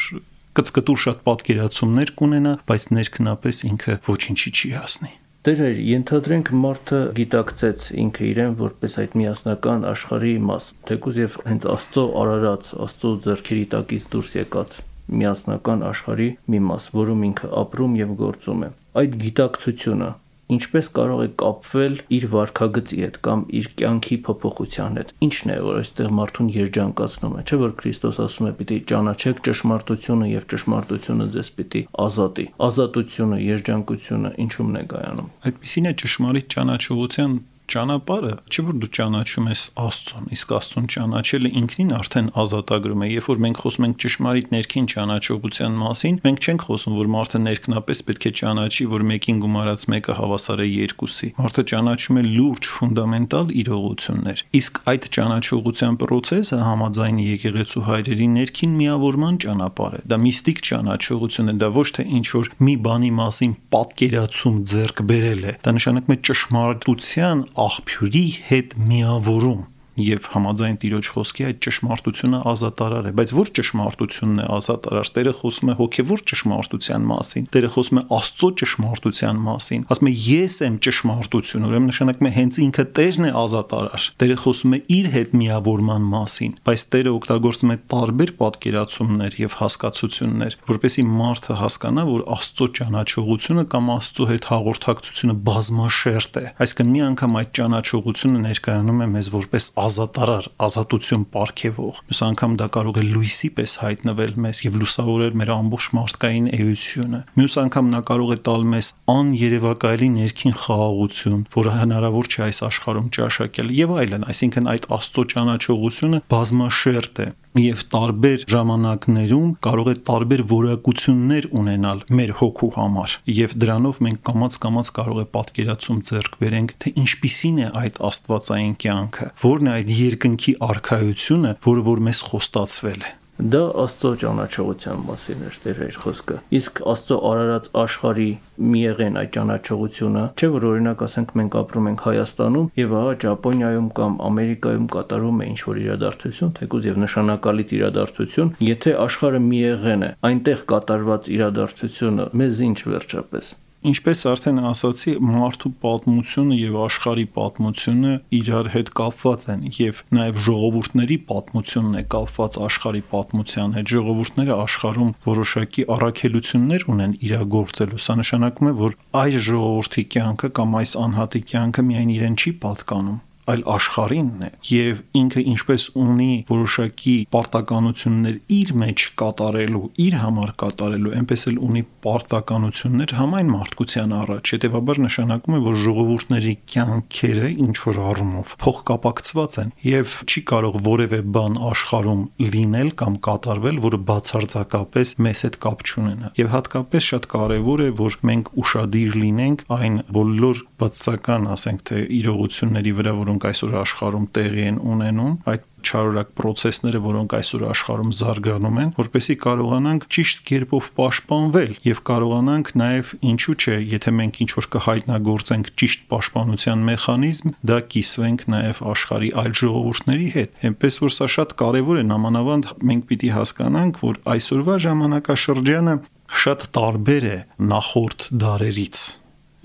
կծկտուր 0.58 1.00
շատ 1.06 1.22
պատկերացումներ 1.28 2.12
կունենա, 2.20 2.54
բայց 2.68 2.90
ներքնապես 2.98 3.64
ինքը 3.72 3.96
ոչինչի 4.10 4.54
չի 4.58 4.74
հասնի։ 4.76 5.14
Տերեր, 5.48 5.78
ենթադրենք 5.88 6.50
մարդը 6.66 7.02
գիտակցեց 7.22 7.84
ինքը 8.04 8.24
իրեն 8.28 8.56
որպես 8.60 8.98
այդ 9.04 9.14
միասնական 9.22 9.86
աշխարհի 9.94 10.34
մաս, 10.44 10.66
թեկուզ 10.90 11.20
եւ 11.22 11.38
հենց 11.48 11.68
Աստծո 11.78 12.06
արարած, 12.24 12.72
Աստծո 12.84 13.12
ձեռքերի 13.28 13.66
տակից 13.78 14.08
դուրս 14.12 14.32
եկած 14.42 14.80
միասնական 15.08 15.86
աշխարհի 15.88 16.30
մի 16.52 16.60
մաս, 16.68 16.90
որում 16.98 17.22
ինքը 17.32 17.52
ապրում 17.64 17.94
եւ 18.02 18.16
գործում 18.28 18.66
է։ 18.68 18.72
Այդ 18.98 19.16
գիտակցությունը 19.24 20.10
ինչպես 20.56 20.90
կարող 20.98 21.22
է 21.24 21.28
կապվել 21.42 21.96
իր 22.18 22.26
վարքագծի 22.34 23.00
հետ 23.04 23.18
կամ 23.28 23.44
իր 23.60 23.68
կյանքի 23.82 24.18
փոփոխության 24.28 25.00
հետ։ 25.02 25.12
Ինչն 25.28 25.52
է, 25.52 25.58
որ 25.68 25.80
այստեղ 25.82 26.14
մարդուն 26.20 26.52
երջանկացնում 26.58 27.36
է, 27.38 27.44
չէ՞ 27.48 27.60
որ 27.64 27.76
Քրիստոս 27.82 28.22
ասում 28.28 28.48
է՝ 28.48 28.54
պիտի 28.62 28.78
ճանաչեք 28.92 29.44
ճշմարտությունը 29.48 30.32
եւ 30.32 30.48
ճշմարտությունը 30.54 31.28
ձեզ 31.36 31.52
պիտի 31.58 31.84
ազատի։ 32.08 32.48
Ազատությունը, 32.68 33.38
երջանկությունը 33.48 34.34
ինչու՞մն 34.48 34.78
է 34.78 34.84
կայանում։ 34.96 35.30
Այդպեսին 35.52 35.88
է 35.92 35.94
ճշմարիտ 36.04 36.52
ճանաչողության 36.58 37.38
ճանապարհը 37.68 38.34
չէ 38.48 38.64
որ 38.68 38.76
դու 38.82 38.90
ճանաչում 38.98 39.48
ես 39.52 39.62
Աստծուն, 39.84 40.28
իսկ 40.38 40.52
Աստծուն 40.58 40.86
ճանաչելը 40.94 41.50
ինքնին 41.62 41.90
արդեն 41.98 42.28
ազատագրում 42.44 43.04
է։ 43.04 43.10
Երբ 43.12 43.28
որ 43.28 43.42
մենք 43.44 43.60
խոսում 43.64 43.88
ենք 43.88 43.98
ճշմարիտ 44.04 44.54
ներքին 44.56 44.88
ճանաչողության 44.94 45.76
մասին, 45.82 46.20
մենք 46.28 46.48
չենք 46.48 46.66
խոսում, 46.68 46.96
որ 46.98 47.10
մարդը 47.18 47.42
ներքնապես 47.48 48.02
պետք 48.08 48.28
է 48.28 48.32
ճանաչի, 48.40 48.88
որ 48.88 49.06
մեկին 49.12 49.42
գումարած 49.44 49.86
մեկը 49.92 50.16
հավասար 50.18 50.64
է 50.64 50.68
երկուսի։ 50.68 51.30
Մարդը 51.38 51.66
ճանաչում 51.72 52.18
է 52.18 52.24
լուրջ 52.28 52.70
ֆունդամենտալ 52.78 53.52
իրողություններ։ 53.68 54.44
Իսկ 54.58 54.82
այդ 54.88 55.10
ճանաչողության 55.18 56.00
process-ը 56.08 56.62
համաձայն 56.68 57.20
եկեղեցու 57.28 57.84
հայրերի 57.88 58.28
ներքին 58.38 58.78
միավորման 58.78 59.40
ճանապարհ 59.44 59.98
է։ 59.98 60.02
Դա 60.08 60.22
միստիկ 60.24 60.64
ճանաչողություն 60.68 61.52
է, 61.52 61.58
դա 61.58 61.70
ոչ 61.78 61.88
թե 61.98 62.08
ինչ 62.18 62.28
որ 62.38 62.50
մի 62.68 62.76
բանի 62.88 63.12
մասին 63.18 63.54
պատկերացում 63.76 64.58
ձեռք 64.72 65.04
բերել 65.12 65.44
է։ 65.48 65.54
Դա 65.68 65.74
նշանակում 65.78 66.16
է 66.16 66.20
ճշմարտության 66.28 67.44
աղբյուրի 67.66 68.26
հետ 68.50 68.78
միավորում 68.92 69.64
եւ 69.98 70.28
համաձայն 70.34 70.78
Տիրոջ 70.82 71.10
խոսքի 71.16 71.46
այդ 71.48 71.60
ճշմարտությունը 71.66 72.40
ազատարար 72.52 73.08
է, 73.08 73.12
բայց 73.18 73.32
որ 73.38 73.52
ճշմարտությունն 73.58 74.42
է 74.44 74.46
ազատարար։ 74.58 75.12
Տերը 75.18 75.34
խոսում 75.42 75.72
է 75.72 75.76
հոգեվոր 75.78 76.24
ճշմարտության 76.32 77.08
մասին, 77.08 77.48
Տերը 77.58 77.70
խոսում 77.74 77.98
է 77.98 78.04
Աստծո 78.18 78.50
ճշմարտության 78.62 79.42
մասին։ 79.48 79.86
Ասում 79.88 80.08
է 80.08 80.14
ես 80.28 80.58
եմ 80.68 80.76
ճշմարտություն, 80.88 81.68
ուրեմն 81.68 81.90
նշանակում 81.92 82.28
է 82.28 82.34
հենց 82.38 82.60
ինքը 82.68 82.86
Տերն 82.98 83.28
է 83.28 83.32
ազատարար։ 83.42 84.08
Տերը 84.22 84.38
խոսում 84.44 84.76
է 84.78 84.80
իր 84.98 85.08
հետ 85.18 85.36
միավորման 85.42 86.08
մասին, 86.14 86.54
բայց 86.68 86.86
Տերը 86.98 87.12
օգտագործում 87.18 87.74
է 87.74 87.78
տարբեր 87.98 88.32
պատկերացումներ 88.38 89.38
եւ 89.38 89.58
հասկացություններ, 89.58 90.58
որպեսզի 90.68 91.06
մարդը 91.18 91.58
հասկանա, 91.62 92.06
որ 92.08 92.24
Աստծո 92.38 92.68
ճանաչողությունը 92.78 93.66
կամ 93.74 93.92
Աստծո 93.98 94.28
հետ 94.32 94.48
հաղորդակցությունը 94.52 95.36
բազմաշերտ 95.48 96.38
է։ 96.38 96.46
Այսինքն 96.68 96.92
մի 96.94 97.02
անգամ 97.08 97.38
այդ 97.42 97.52
ճանաչողությունը 97.58 98.42
ներկայանում 98.48 99.04
է 99.04 99.08
մեզ 99.18 99.30
որպես 99.38 99.68
ազատարար, 99.88 100.48
ազատություն 100.68 101.24
ապարգևող։ 101.28 102.02
Մյուս 102.08 102.22
անգամ 102.28 102.56
դա 102.62 102.68
կարող 102.78 103.00
է 103.00 103.04
լույսի 103.08 103.50
պես 103.58 103.74
հայտնվել 103.82 104.34
մեզ 104.46 104.62
եւ 104.68 104.78
լուսավորել 104.82 105.38
մեր 105.42 105.52
ամբողջ 105.58 105.88
մարդկային 105.98 106.48
էությունը։ 106.58 107.22
Մյուս 107.38 107.58
անգամ 107.64 107.92
նա 107.94 108.02
կարող 108.12 108.34
է 108.36 108.40
տալ 108.48 108.68
մեզ 108.74 108.92
աներևակայելի 109.16 110.10
ներքին 110.18 110.58
խաղաղություն, 110.68 111.42
որը 111.58 111.76
հնարավոր 111.78 112.32
չէ 112.32 112.42
այս 112.48 112.62
աշխարհում 112.68 113.12
ճաշակել 113.18 113.74
եւ 113.78 113.98
այլն, 113.98 114.28
այսինքն 114.34 114.72
այդ 114.74 114.88
Աստծո 114.98 115.28
ճանաչողությունը 115.34 116.24
բազմաշերտ 116.34 117.24
է 117.24 117.28
եւ 117.62 117.84
տարբեր 117.94 118.46
ժամանակներում 118.54 119.52
կարող 119.68 119.90
է 119.92 119.96
տարբեր 120.10 120.44
որակություններ 120.52 121.50
ունենալ 121.62 122.04
մեր 122.20 122.34
հոգու 122.42 122.72
համար 122.78 123.16
եւ 123.38 123.56
դրանով 123.64 124.02
մենք 124.08 124.24
կամած-կամած 124.30 124.92
կարող 124.98 125.22
է 125.24 125.28
պատկերացում 125.38 126.02
ձեռք 126.12 126.40
բերենք 126.44 126.76
թե 126.84 126.96
ինչպիսին 127.04 127.62
է 127.66 127.70
այդ 127.84 128.02
աստվածային 128.12 128.76
կյանքը 128.86 129.30
որն 129.44 129.72
է 129.72 129.78
այդ 129.78 129.96
երկնքի 130.02 130.58
արխայությունը 130.72 131.56
որը 131.68 131.88
որ 131.92 132.04
մեզ 132.10 132.26
խոստացվել 132.32 133.08
է 133.08 133.17
Դա 133.38 133.60
Աստծո 133.84 134.10
ճանաչողության 134.22 135.02
մասին 135.06 135.42
էր 135.46 135.58
Տեր 135.62 135.82
իր 135.86 135.98
խոսքը։ 136.02 136.38
Իսկ 136.58 136.80
Աստծո 136.94 137.18
արարած 137.30 137.68
աշխարհի 137.82 138.30
միեղեն 138.74 139.20
այդ 139.22 139.30
ճանաչողությունը, 139.36 140.24
չէ՞ 140.42 140.50
որ 140.56 140.66
օրինակ 140.72 141.04
ասենք 141.08 141.34
մենք 141.38 141.58
ապրում 141.62 141.90
ենք 141.92 142.06
Հայաստանում 142.08 142.72
եւ 142.82 142.96
ահա 143.02 143.14
Ճապոնիայում 143.26 143.92
կամ 144.02 144.18
Ամերիկայում 144.32 144.90
կատարում 144.98 145.38
է 145.38 145.52
ինչ-որ 145.54 145.82
իրադարձություն, 145.84 146.56
թեկուզ 146.58 146.90
եւ 146.90 147.00
նշանակալից 147.06 147.76
իրադարձություն, 147.78 148.52
եթե 148.72 148.98
աշխարհը 149.06 149.46
միեղեն 149.46 150.10
է, 150.10 150.12
այնտեղ 150.34 150.68
կատարված 150.74 151.32
իրադարձությունը 151.38 152.30
մեզ 152.42 152.66
ինչ 152.72 152.78
վերջապես 152.90 153.56
Ինչպես 153.88 154.22
արդեն 154.28 154.58
ասացի, 154.68 155.12
մարդու 155.24 155.70
պատմությունը 155.84 156.56
եւ 156.58 156.74
աշխարհի 156.84 157.26
պատմությունը 157.38 158.14
իրար 158.38 158.70
հետ 158.74 158.90
կապված 159.00 159.46
են 159.54 159.62
եւ 159.78 160.02
նաեւ 160.18 160.42
ժողովուրդների 160.48 161.18
պատմությունն 161.30 162.00
է 162.02 162.04
կապված 162.16 162.58
աշխարհի 162.68 163.04
պատմության 163.14 163.78
հետ։ 163.78 163.94
Ժողովուրդները 163.94 164.58
աշխարհում 164.66 165.14
որոշակի 165.28 165.88
առաքելություններ 165.98 166.88
ունեն 166.98 167.16
իրագործելու։ 167.30 168.02
Սա 168.08 168.18
նշանակում 168.24 168.72
է, 168.72 168.76
որ 168.82 168.98
այս 169.24 169.40
ժողովրդի 169.48 170.06
կյանքը 170.18 170.52
կամ 170.60 170.78
այս 170.82 170.98
անհատի 171.08 171.44
կյանքը 171.54 171.88
միայն 171.88 172.14
իրեն 172.18 172.38
չի 172.44 172.54
պատկանում 172.68 173.24
այլ 173.48 173.62
աշխարհինն 173.78 174.46
է 174.48 174.50
եւ 174.68 175.02
ինքը 175.22 175.44
ինչպես 175.54 175.84
ունի 176.04 176.32
որոշակի 176.50 177.16
պարտականություններ 177.34 178.38
իր 178.58 178.74
մեջ 178.82 179.06
կատարելու, 179.22 179.84
իր 180.08 180.18
համար 180.22 180.52
կատարելու, 180.64 181.14
այնպես 181.18 181.46
էլ 181.52 181.60
ունի 181.68 181.84
պարտականություններ 182.08 183.14
համայն 183.18 183.52
մարդկության 183.54 184.16
առաջ։ 184.18 184.52
Հետևաբար 184.58 185.02
նշանակում 185.08 185.58
է, 185.58 185.62
որ 185.68 185.78
ժողովուրդների 185.88 186.54
կյանքերը 186.74 187.52
ինչ 187.68 187.76
որ 187.88 188.00
առումով 188.08 188.54
փոխկապակցված 188.64 189.58
են 189.64 189.72
եւ 189.88 190.16
չի 190.28 190.44
կարող 190.52 190.78
որևէ 190.88 191.20
բան 191.38 191.58
աշխարհում 191.72 192.24
լինել 192.58 192.92
կամ 193.02 193.18
կատարվել, 193.28 193.82
որը 193.88 194.00
բացարձակապես 194.08 195.14
մեզ 195.28 195.44
հետ 195.48 195.58
կապ 195.68 195.86
չունենա։ 195.88 196.32
Եվ 196.38 196.52
հատկապես 196.58 197.08
շատ 197.08 197.28
կարեւոր 197.34 197.84
է, 197.88 197.90
որ 197.98 198.18
մենք 198.28 198.52
ուշադիր 198.64 199.18
լինենք 199.24 199.64
այն 199.78 199.98
բոլոր 200.18 200.62
բացական, 200.82 201.48
ասենք 201.54 201.84
թե 201.88 202.02
իրողությունների 202.18 202.94
վրա, 202.98 203.14
որոնք 203.18 203.37
որոնք 203.38 203.46
այսօր 203.48 203.74
աշխարհում 203.78 204.26
տեղի 204.34 204.64
են 204.68 204.78
ունենում, 204.82 205.34
այդ 205.52 205.66
չարորակ 205.88 206.30
process-ները, 206.38 207.00
որոնք 207.06 207.34
այսօր 207.38 207.64
աշխարհում 207.68 208.14
զարգանում 208.18 208.80
են, 208.82 208.90
որպեսզի 208.98 209.36
կարողանանք 209.44 210.08
ճիշտ 210.18 210.42
կերպով 210.50 210.88
պաշտպանվել 210.98 211.72
եւ 211.86 212.02
կարողանանք 212.10 212.72
նաեւ 212.82 213.12
ինչու՞ 213.30 213.56
չէ, 213.62 213.78
եթե 213.94 214.14
մենք 214.18 214.40
ինչ 214.42 214.50
որ 214.58 214.68
կհայտնագործենք 214.74 215.70
ճիշտ 215.78 216.02
պաշտպանության 216.12 216.84
մեխանիզմ, 216.90 217.54
դա 217.72 217.78
կիսվենք 217.94 218.42
նաեւ 218.58 218.82
աշխարհի 218.98 219.32
այլ 219.38 219.54
ժողովուրդների 219.62 220.28
հետ։ 220.38 220.60
Էնպես 220.68 221.00
որ 221.06 221.14
սա 221.18 221.30
շատ 221.38 221.56
կարեւոր 221.62 222.02
է, 222.02 222.04
նամանավանդ 222.10 222.74
մենք 222.90 223.08
պիտի 223.14 223.32
հասկանանք, 223.38 224.02
որ 224.08 224.20
այսօրվա 224.34 224.76
ժամանակաշրջանը 224.88 225.96
շատ 226.42 226.68
տարբեր 226.76 227.32
է 227.32 227.38
նախորդ 227.72 228.30
դարերից 228.44 229.08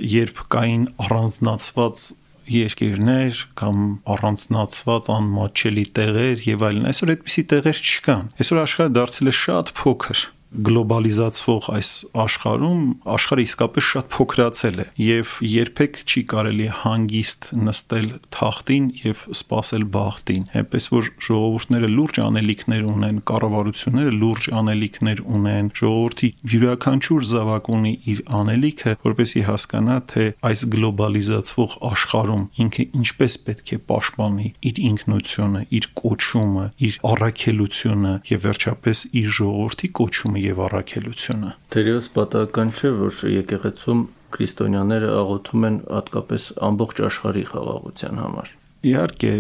երբ 0.03 0.39
կային 0.51 0.85
առանձնացված 1.05 2.05
երկիրներ 2.51 3.43
կամ 3.61 3.83
առանձնացված 4.15 5.11
անմաչելի 5.17 5.85
տեղեր 5.99 6.45
եւ 6.49 6.65
այլն 6.69 6.89
այսօր 6.93 7.13
այդպիսի 7.15 7.45
տեղեր 7.53 7.83
չկան 7.83 8.31
այսօր 8.43 8.63
աշխարհը 8.63 8.95
դարձել 8.99 9.33
է 9.33 9.35
շատ 9.43 9.75
փոքր 9.83 10.23
գլոբալիզացվող 10.53 11.69
այս 11.73 11.91
աշխարհում 12.23 12.83
աշխարհը 13.13 13.45
իսկապես 13.47 13.87
շատ 13.89 14.09
փոքրացել 14.13 14.81
է 14.83 14.87
եւ 15.03 15.31
երբեք 15.49 16.01
չի 16.05 16.23
կարելի 16.33 16.67
հանգիստ 16.83 17.49
նստել 17.69 18.09
թախտին 18.37 18.89
եւ 19.03 19.23
սпасել 19.39 19.87
բախտին 19.97 20.45
այնպես 20.61 20.89
որ 20.93 21.09
ժողովուրդները 21.29 21.91
լուրջ 21.93 22.21
անելիքներ 22.27 22.85
ունեն 22.93 23.21
կառավարությունները 23.33 24.13
լուրջ 24.23 24.49
անելիքներ 24.61 25.23
ունեն 25.39 25.71
ժողովրդի 25.81 26.31
յուրաքանչյուր 26.53 27.27
զավակ 27.33 27.73
ունի 27.73 27.95
իր 28.13 28.23
անելիքը 28.43 28.95
որպեսզի 29.09 29.45
հասկանա 29.49 29.99
թե 30.13 30.29
այս 30.53 30.65
գլոբալիզացվող 30.77 31.79
աշխարհում 31.93 32.45
ինքը 32.67 32.87
ինչպես 33.03 33.39
պետք 33.49 33.73
է 33.73 33.81
պաշտպանի 33.93 34.49
իր 34.73 34.83
ինքնությունը 34.93 35.65
իր 35.81 35.89
կոչումը 36.03 36.67
իր 36.89 36.99
առաքելությունը 37.13 38.15
եւ 38.33 38.47
վերջապես 38.47 39.05
իր 39.23 39.33
ժողովրդի 39.39 39.93
կոչումը 40.03 40.42
եւ 40.43 40.61
առաքելությունը։ 40.67 41.53
Տերևս 41.73 42.09
պատահական 42.17 42.73
չէ, 42.73 42.91
որ 43.03 43.21
եկեղեցում 43.33 44.03
քրիստոնյաները 44.33 45.11
աղոթում 45.23 45.67
են 45.69 45.79
հատկապես 45.93 46.47
ամբողջ 46.69 47.03
աշխարհի 47.09 47.45
խաղաղության 47.53 48.21
համար։ 48.23 48.53
Իհարկե, 48.83 49.33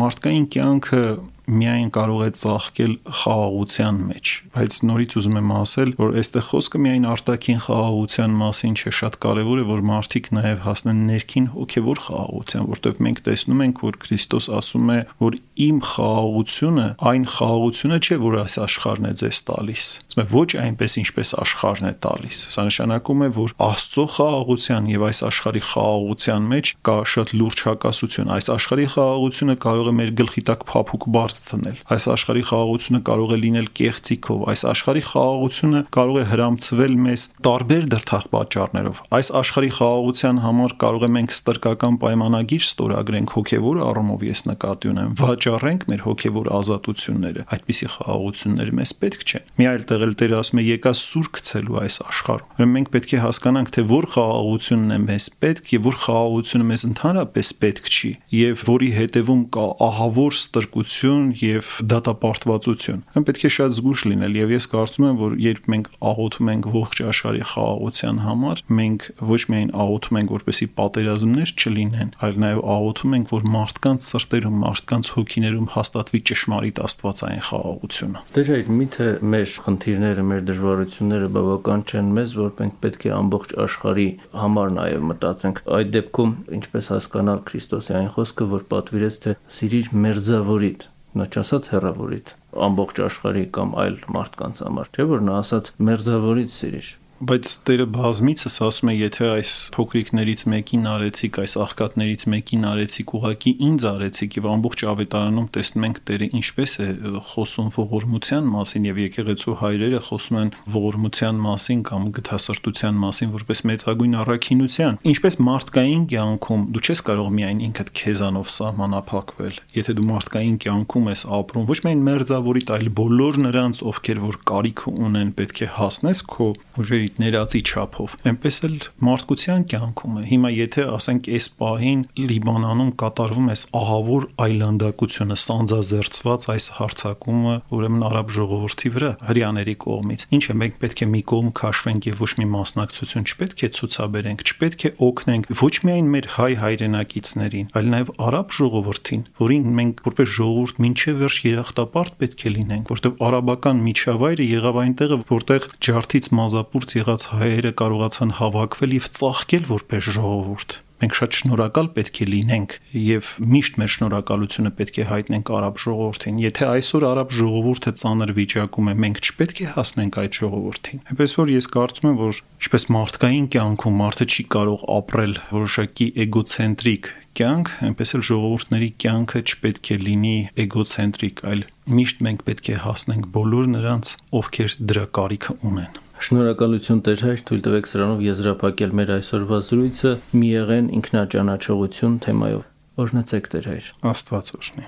մարդկային 0.00 0.46
կյանքը 0.54 1.02
միայն 1.50 1.90
կարող 1.94 2.20
է 2.24 2.30
ծաղկել 2.40 2.94
խաղաղության 3.20 4.00
մեջ, 4.10 4.32
բայց 4.54 4.76
նորից 4.90 5.14
ուզում 5.20 5.38
եմ 5.40 5.50
ասել, 5.60 5.92
որ 6.00 6.14
այստեղ 6.20 6.44
խոսքը 6.50 6.80
միայն 6.84 7.06
արտաքին 7.10 7.60
խաղաղության 7.66 8.36
մասին 8.40 8.76
չէ, 8.80 8.92
շատ 9.00 9.18
կարևոր 9.24 9.60
է, 9.60 9.64
որ 9.70 9.82
մարդիկ 9.90 10.30
նաև 10.36 10.62
հասնեն 10.66 11.00
ներքին 11.10 11.46
հոգևոր 11.54 12.02
խաղաղության, 12.06 12.68
որտեղ 12.70 13.00
մենք 13.06 13.22
տեսնում 13.30 13.64
ենք, 13.66 13.82
որ 13.90 13.98
Քրիստոս 14.00 14.46
ասում 14.60 14.90
է, 14.90 14.98
որ 15.20 15.38
իմ 15.60 15.80
խաղաղությունը 15.90 16.86
այն 17.10 17.24
խաղաղությունը 17.34 17.98
չէ, 18.00 18.16
որ 18.20 18.38
այս 18.40 18.54
աշխարհն 18.64 19.10
է 19.10 19.12
ձեզ 19.20 19.40
տալիս։ 19.50 19.84
Ասում 20.10 20.20
է 20.20 20.26
ոչ 20.30 20.48
այնպես 20.60 20.96
ինչպես 21.00 21.32
աշխարհն 21.40 21.90
է 21.90 21.94
տալիս։ 22.04 22.40
Սա 22.54 22.64
նշանակում 22.70 23.20
է, 23.20 23.28
որ 23.40 23.54
Աստծո 23.70 24.04
խաղաղության 24.16 24.88
եւ 24.90 25.04
այս 25.10 25.20
աշխարհի 25.30 25.62
խաղաղության 25.70 26.48
մեջ 26.50 26.72
կա 26.90 26.96
շատ 27.10 27.34
լուրջ 27.40 27.62
հակասություն։ 27.70 28.32
Այս 28.36 28.50
աշխարհի 28.56 28.86
խաղաղությունը 28.94 29.56
կարող 29.64 29.90
է 29.90 29.94
մեր 30.00 30.12
գլխի 30.20 30.42
տակ 30.50 30.66
փափուկ 30.70 31.06
բարձ 31.14 31.39
կեղծ 31.40 31.48
թնել։ 31.50 31.78
Այս 31.90 32.04
աշխարհի 32.10 32.42
խաղաղությունը 32.50 33.00
կարող 33.06 33.30
է 33.30 33.38
լինել 33.40 33.68
կեղծիքով, 33.80 34.40
այս 34.50 34.62
աշխարհի 34.70 35.02
խաղաղությունը 35.10 35.80
կարող 35.96 36.18
է 36.20 36.24
հрамցվել 36.30 36.94
մեզ 37.00 37.24
տարբեր 37.46 37.84
դրթախ 37.90 38.24
պատճառներով։ 38.34 39.00
Այս 39.20 39.30
աշխարհի 39.40 39.70
խաղաղության 39.80 40.40
համար 40.44 40.74
կարող 40.80 41.02
է 41.06 41.10
մենք 41.16 41.34
ստրկական 41.40 41.98
պայմանագիր 42.00 42.64
ստորագրենք 42.70 43.34
հոգևոր 43.40 43.80
առումով 43.90 44.24
ես 44.30 44.40
նկատի 44.50 44.90
ունեմ, 44.90 45.10
վաճառենք 45.20 45.86
մեր 45.90 46.04
հոգևոր 46.10 46.50
ազատությունները։ 46.60 47.46
Այդպիսի 47.50 47.88
խաղաղություններ 47.94 48.72
մեզ 48.80 48.92
պետք 49.00 49.24
չէ։ 49.30 49.40
Մի 49.60 49.68
այլ 49.70 49.84
տեղ 49.90 50.04
էլ 50.06 50.14
Տերը 50.20 50.36
ասում 50.40 50.60
է 50.60 50.64
եկա 50.70 50.92
սուր 51.00 51.28
գցելու 51.40 51.80
այս 51.80 51.96
աշխարհում։ 52.10 52.50
Ուրեմն 52.60 52.74
մենք 52.80 52.90
պետք 52.90 53.10
է 53.10 53.20
հասկանանք, 53.24 53.70
թե 53.70 53.84
որ 53.90 54.08
խաղաղությունն 54.10 54.90
է 54.90 54.98
մեզ 55.10 55.26
պետք 55.40 55.70
եւ 55.70 55.86
որ 55.90 55.96
խաղաղությունը 56.00 56.66
մեզ 56.70 56.84
ընդհանրապես 56.90 57.52
պետք 57.60 57.90
չի 57.90 58.10
եւ 58.40 58.64
որի 58.70 58.90
հետևում 59.00 59.42
կա 59.54 59.66
ահավոր 59.90 60.36
ստրկություն 60.40 61.29
եւ 61.40 61.70
դատապարտվածություն։ 61.90 63.02
Այն 63.14 63.26
պետք 63.28 63.44
է 63.46 63.50
շատ 63.56 63.74
զգուշ 63.76 64.02
լինել 64.10 64.38
եւ 64.40 64.52
ես 64.54 64.66
կարծում 64.74 65.06
եմ, 65.10 65.18
որ 65.20 65.34
երբ 65.44 65.68
մենք 65.74 65.88
աղոթում 66.10 66.50
ենք 66.50 66.68
ողջ 66.74 67.02
աշխարհի 67.10 67.44
խաղաղության 67.50 68.20
համար, 68.24 68.62
մենք 68.80 69.06
ոչ 69.30 69.40
միայն 69.50 69.70
աղոթում 69.84 70.20
ենք, 70.20 70.32
որպեսի 70.36 70.68
պատերազմներ 70.80 71.52
չլինեն, 71.60 72.10
այլ 72.20 72.40
նաեւ 72.44 72.60
աղոթում 72.74 73.16
ենք, 73.20 73.32
որ 73.34 73.48
մարդկանց 73.54 74.08
սրտերում, 74.10 74.58
մարդկանց 74.64 75.10
հոգիներում 75.16 75.68
հաստատվի 75.74 76.20
ճշմարիտ 76.30 76.80
աստվածային 76.90 77.44
խաղաղությունը։ 77.50 78.24
Դեր 78.36 78.52
այդ 78.56 78.70
միթե 78.80 79.08
մեր 79.30 79.54
խնդիրները, 79.66 80.24
մեր 80.30 80.44
դժվարությունները 80.50 81.30
բավական 81.36 81.84
չեն 81.90 82.12
մեզ, 82.20 82.34
որ 82.40 82.54
մենք 82.60 82.78
պետք 82.84 83.06
է 83.10 83.12
ամբողջ 83.20 83.54
աշխարհի 83.64 84.08
համար 84.40 84.72
նաեւ 84.80 85.04
մտածենք։ 85.10 85.62
Այդ 85.80 85.92
դեպքում 85.96 86.34
ինչպես 86.60 86.90
հասկանալ 86.94 87.42
Քրիստոսի 87.50 87.98
այն 88.00 88.10
խոսքը, 88.16 88.48
որ 88.54 88.64
պատվիրեց 88.70 89.20
թե 89.24 89.36
սիրիր 89.56 89.92
մերձավորիդ 90.06 90.88
նա 91.18 91.26
չասաց 91.30 91.68
հերավորիդ 91.74 92.32
ամբողջ 92.66 93.00
աշխարհի 93.06 93.44
կամ 93.56 93.72
այլ 93.84 93.96
մարդկանց 94.16 94.60
համար 94.66 94.90
չէ 94.94 95.06
որ 95.10 95.24
նա 95.26 95.38
ասաց 95.40 95.70
մերձավորից 95.88 96.58
սիրիր 96.60 96.90
Բայց 97.20 97.48
Տերը 97.68 97.84
բազմիցս 97.92 98.54
ասում 98.64 98.90
է, 98.90 98.92
եթե 98.96 99.26
այս 99.28 99.54
փոքրիկներից 99.74 100.42
մեկին 100.48 100.86
արեցիք, 100.88 101.38
այս 101.42 101.54
աղքատներից 101.60 102.22
մեկին 102.32 102.62
արեցիք, 102.70 103.10
ուղակի 103.18 103.52
ինձ 103.66 103.84
արեցիք 103.90 104.38
եւ 104.38 104.46
ամբողջ 104.50 104.84
ավետարանում 104.88 105.48
տեսնում 105.56 105.84
ենք 105.84 106.00
Տերը 106.08 106.28
ինչպես 106.40 106.76
է 106.80 106.86
խոսում 107.28 107.68
ողորմության 107.76 108.48
մասին 108.54 108.86
եւ 108.88 109.00
եկեղեցու 109.04 109.56
հայրերը 109.60 110.00
խոսում 110.08 110.38
են 110.40 110.52
ողորմության 110.80 111.42
մասին 111.44 111.82
կամ 111.90 112.08
գթասրտության 112.16 112.98
մասին 113.04 113.34
որպես 113.36 113.62
մեծագույն 113.68 114.16
առաքինության։ 114.24 114.98
Ինչպես 115.12 115.38
մարդկային 115.44 116.08
կյանքում 116.08 116.64
դու 116.72 116.84
չես 116.88 117.04
կարող 117.10 117.30
միայն 117.36 117.62
ինքդ 117.68 117.92
քեզանով 118.00 118.50
սահմանափակվել։ 118.56 119.60
Եթե 119.76 119.96
դու 120.00 120.08
մարդկային 120.08 120.58
կյանքում 120.64 121.12
ես 121.12 121.26
ապրում, 121.40 121.68
ոչ 121.68 121.78
միայն 121.84 122.04
մերձավորիդ, 122.08 122.74
այլ 122.80 122.90
բոլոր 123.00 123.40
նրանց, 123.44 123.84
ովքեր 123.90 124.24
որ 124.24 124.40
կարիք 124.50 124.84
ունեն, 124.90 125.34
պետք 125.40 125.60
է 125.60 125.70
հասնես 125.80 126.24
քո 126.30 126.48
ուժերի 126.80 127.09
ներածի 127.20 127.60
չափով 127.70 128.14
այնպես 128.30 128.58
էլ 128.68 128.76
մարդկության 129.06 129.64
կյանքում 129.72 130.18
է 130.20 130.24
հիմա 130.30 130.50
եթե 130.54 130.84
ասենք 130.96 131.30
այս 131.36 131.46
պահին 131.60 132.02
Լիբանանում 132.30 132.90
կատարվում 133.00 133.48
է 133.50 133.56
ահավոր 133.80 134.26
այլանդակությունը 134.44 135.38
սանձազերծված 135.44 136.46
այս 136.54 136.66
հարցակումը 136.80 137.54
ուրեմն 137.80 138.06
արաբ 138.10 138.32
ժողովրդի 138.36 138.92
վրա 138.96 139.10
հрьяաների 139.30 139.76
կողմից 139.86 140.26
ինչ 140.36 140.44
է 140.50 140.56
մենք 140.60 140.78
պետք 140.84 141.00
է 141.00 141.08
մի 141.10 141.22
կողմ 141.30 141.50
քաշվենք 141.60 142.08
եւ 142.10 142.20
ոչ 142.20 142.30
մի 142.40 142.46
մասնակցություն 142.54 143.28
չպետք 143.30 143.64
է 143.64 143.70
ցուցաբերենք 143.80 144.44
չպետք 144.50 144.86
է 144.90 144.92
օգնենք 145.10 145.50
ոչ 145.60 145.74
միայն 145.90 146.10
մեր 146.14 146.30
հայ 146.36 146.52
հայրենակիցներին 146.60 147.70
այլ 147.80 147.90
նաեւ 147.94 148.12
արաբ 148.30 148.54
ժողովրդին 148.60 149.24
որին 149.40 149.68
մենք 149.80 150.02
որպես 150.10 150.30
ժողովուրդ 150.40 150.80
ինչեւ 150.90 151.20
վերջ 151.20 151.38
երախտապարտ 151.46 152.16
պետք 152.20 152.44
է 152.44 152.52
լինենք 152.56 152.90
որտեղ 152.90 153.14
արաբական 153.30 153.82
միջավայրը 153.86 154.46
եղավ 154.50 154.78
այնտեղը 154.80 155.18
որտեղ 155.30 155.68
ջարդից 155.86 156.26
մազապուրց 156.40 156.94
եղած 157.00 157.26
հայերը 157.32 157.74
կարողացան 157.80 158.36
հավաքվել 158.42 158.94
եւ 159.00 159.10
ծաղկել 159.20 159.66
որպես 159.74 160.14
ժողովուրդ 160.20 160.78
մենք 161.00 161.16
շատ 161.16 161.36
շնորհակալ 161.38 161.86
պետք 161.96 162.18
է 162.20 162.26
լինենք 162.28 162.74
եւ 163.00 163.28
միշտ 163.52 163.78
մեր 163.80 163.92
շնորհակալությունը 163.94 164.72
պետք 164.80 164.98
է 165.00 165.04
հայտնենք 165.10 165.52
արաբ 165.56 165.78
ժողովրդին։ 165.84 166.40
Եթե 166.44 166.66
այսօր 166.70 167.06
արաբ 167.10 167.32
ժողովուրդը 167.38 167.92
ծանր 168.00 168.32
վիճակում 168.36 168.90
է, 168.90 168.94
մենք 169.04 169.20
չպետք 169.24 169.62
է 169.64 169.68
հասնենք 169.80 170.18
այդ 170.20 170.38
ժողովրդին։ 170.40 171.00
Այնպես 171.10 171.34
որ 171.40 171.52
ես 171.56 171.70
կարծում 171.80 172.10
եմ, 172.10 172.18
որ 172.20 172.42
ինչպես 172.60 172.86
մարդկային 173.00 173.48
կյանքում 173.56 173.98
մարդը 174.00 174.28
չի 174.30 174.44
կարող 174.56 174.84
ապրել 175.00 175.34
որոշակի 175.56 176.06
էգոցենտրիկ 176.26 177.10
կյանք, 177.40 177.72
այնպես 177.88 178.14
էլ 178.18 178.24
ժողովուրդների 178.28 178.90
կյանքը 179.00 179.42
չպետք 179.48 179.90
է 179.94 179.98
լինի 180.04 180.36
էգոցենտրիկ, 180.66 181.44
այլ 181.50 181.64
միշտ 182.00 182.22
մենք 182.26 182.44
պետք 182.50 182.70
է 182.74 182.78
հասնենք 182.84 183.32
բոլոր 183.38 183.72
նրանց, 183.78 184.14
ովքեր 184.40 184.78
դրա 184.90 185.08
կարիքը 185.20 185.58
ունեն։ 185.70 186.00
Շնորհակալություն 186.20 186.98
Տեր 187.00 187.22
հայր, 187.24 187.42
թույլ 187.48 187.60
տվեք 187.64 187.86
սրանով 187.88 188.18
եզրափակել 188.26 188.90
մեր 188.98 189.10
այսօրվա 189.14 189.58
զրույցը՝ 189.70 190.10
մի 190.36 190.48
եղեն 190.52 190.88
ինքնաճանաչողություն 191.00 192.16
թեմայով։ 192.26 192.64
Օրհնեցեք 193.00 193.48
Տեր 193.54 193.68
հայր։ 193.70 193.88
Աստված 194.10 194.50
օրհնի։ 194.60 194.84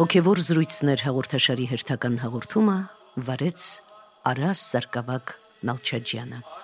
Հոգևոր 0.00 0.40
զրույցներ 0.50 1.04
հաղորդաշարի 1.06 1.66
հերթական 1.70 2.14
հաղորդումը 2.24 2.78
վարեց 3.30 3.68
Արաս 4.32 4.64
Սարգսակ 4.72 5.36
Նալչաջյանը 5.70 6.59